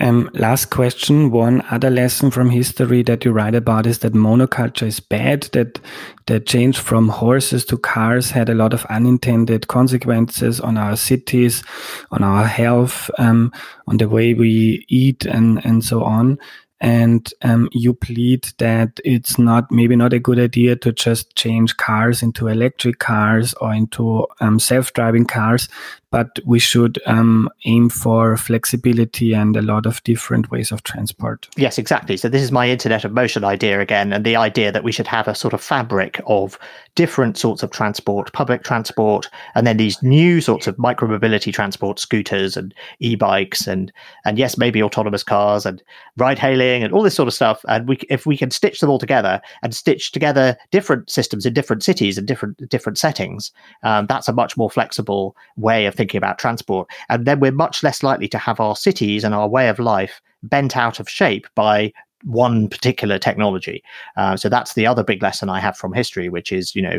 [0.00, 1.32] Um, last question.
[1.32, 5.80] One other lesson from history that you write about is that monoculture is bad, that
[6.26, 11.64] the change from horses to cars had a lot of unintended consequences on our cities,
[12.12, 13.52] on our health, um,
[13.88, 16.38] on the way we eat and, and so on
[16.80, 21.76] and um, you plead that it's not maybe not a good idea to just change
[21.76, 25.68] cars into electric cars or into um, self-driving cars
[26.10, 31.48] but we should um, aim for flexibility and a lot of different ways of transport.
[31.56, 32.16] Yes, exactly.
[32.16, 35.06] So this is my Internet of Motion idea again, and the idea that we should
[35.06, 36.58] have a sort of fabric of
[36.94, 42.56] different sorts of transport, public transport, and then these new sorts of micromobility transport, scooters
[42.56, 43.92] and e-bikes, and
[44.24, 45.82] and yes, maybe autonomous cars and
[46.16, 47.64] ride-hailing and all this sort of stuff.
[47.68, 51.52] And we, if we can stitch them all together and stitch together different systems in
[51.52, 53.52] different cities and different different settings,
[53.82, 56.88] um, that's a much more flexible way of thinking about transport.
[57.10, 60.22] And then we're much less likely to have our cities and our way of life
[60.42, 61.92] bent out of shape by
[62.24, 63.82] one particular technology.
[64.16, 66.98] Uh, so that's the other big lesson I have from history, which is you know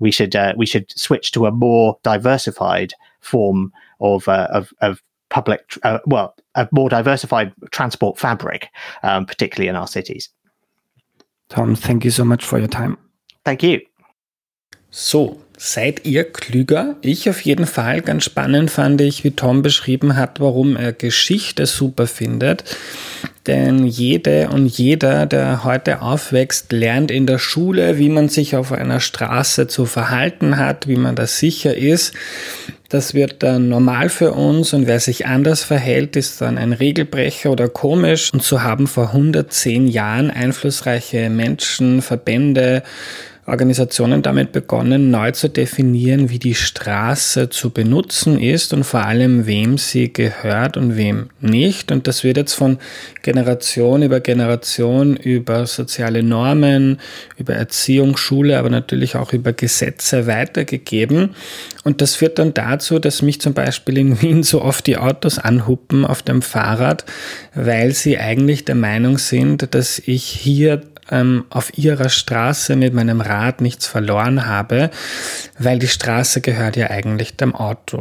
[0.00, 5.02] we should uh, we should switch to a more diversified form of uh, of, of
[5.30, 8.68] public uh, well a more diversified transport fabric,
[9.02, 10.28] um, particularly in our cities.
[11.48, 12.98] Tom, thank you so much for your time.
[13.44, 13.80] Thank you.
[14.90, 16.94] So, Seid ihr klüger?
[17.02, 18.00] Ich auf jeden Fall.
[18.00, 22.62] Ganz spannend fand ich, wie Tom beschrieben hat, warum er Geschichte super findet.
[23.48, 28.70] Denn jede und jeder, der heute aufwächst, lernt in der Schule, wie man sich auf
[28.70, 32.14] einer Straße zu verhalten hat, wie man da sicher ist.
[32.88, 37.50] Das wird dann normal für uns und wer sich anders verhält, ist dann ein Regelbrecher
[37.50, 38.32] oder komisch.
[38.32, 42.84] Und so haben vor 110 Jahren einflussreiche Menschen, Verbände,
[43.48, 49.46] Organisationen damit begonnen, neu zu definieren, wie die Straße zu benutzen ist und vor allem,
[49.46, 51.90] wem sie gehört und wem nicht.
[51.90, 52.78] Und das wird jetzt von
[53.22, 57.00] Generation über Generation über soziale Normen,
[57.38, 61.34] über Erziehung, Schule, aber natürlich auch über Gesetze weitergegeben.
[61.84, 65.38] Und das führt dann dazu, dass mich zum Beispiel in Wien so oft die Autos
[65.38, 67.06] anhuppen auf dem Fahrrad,
[67.54, 73.20] weil sie eigentlich der Meinung sind, dass ich hier ähm, auf ihrer Straße mit meinem
[73.20, 74.90] Rad nichts verloren habe,
[75.58, 77.98] weil die Straße gehört ja eigentlich dem Auto.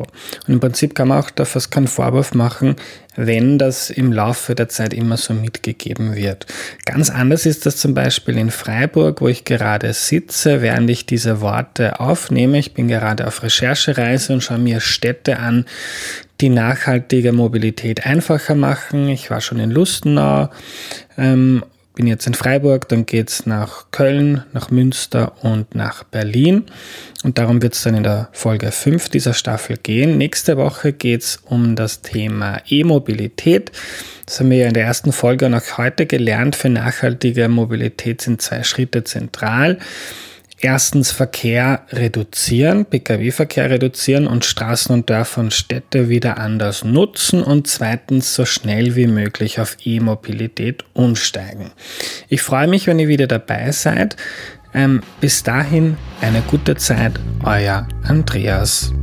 [0.47, 2.75] Und im Prinzip kann man auch da fast keinen Vorwurf machen,
[3.15, 6.45] wenn das im Laufe der Zeit immer so mitgegeben wird.
[6.85, 11.41] Ganz anders ist das zum Beispiel in Freiburg, wo ich gerade sitze, während ich diese
[11.41, 12.59] Worte aufnehme.
[12.59, 15.65] Ich bin gerade auf Recherchereise und schaue mir Städte an,
[16.41, 19.09] die nachhaltige Mobilität einfacher machen.
[19.09, 20.49] Ich war schon in Lustenau
[21.17, 21.63] ähm,
[21.97, 26.65] bin jetzt in Freiburg, dann geht es nach Köln, nach Münster und nach Berlin.
[27.23, 30.15] Und darum wird es dann in der Folge 5 dieser Staffel gehen.
[30.15, 33.71] Nächste Woche geht es um das Thema E-Mobilität.
[34.27, 36.55] Das haben wir ja in der ersten Folge und auch heute gelernt.
[36.55, 39.79] Für nachhaltige Mobilität sind zwei Schritte zentral.
[40.59, 47.67] Erstens Verkehr reduzieren, Pkw-Verkehr reduzieren und Straßen und Dörfer und Städte wieder anders nutzen und
[47.67, 51.71] zweitens so schnell wie möglich auf E-Mobilität umsteigen.
[52.27, 54.15] Ich freue mich, wenn ihr wieder dabei seid.
[54.73, 58.93] Ähm, bis dahin eine gute Zeit, euer Andreas.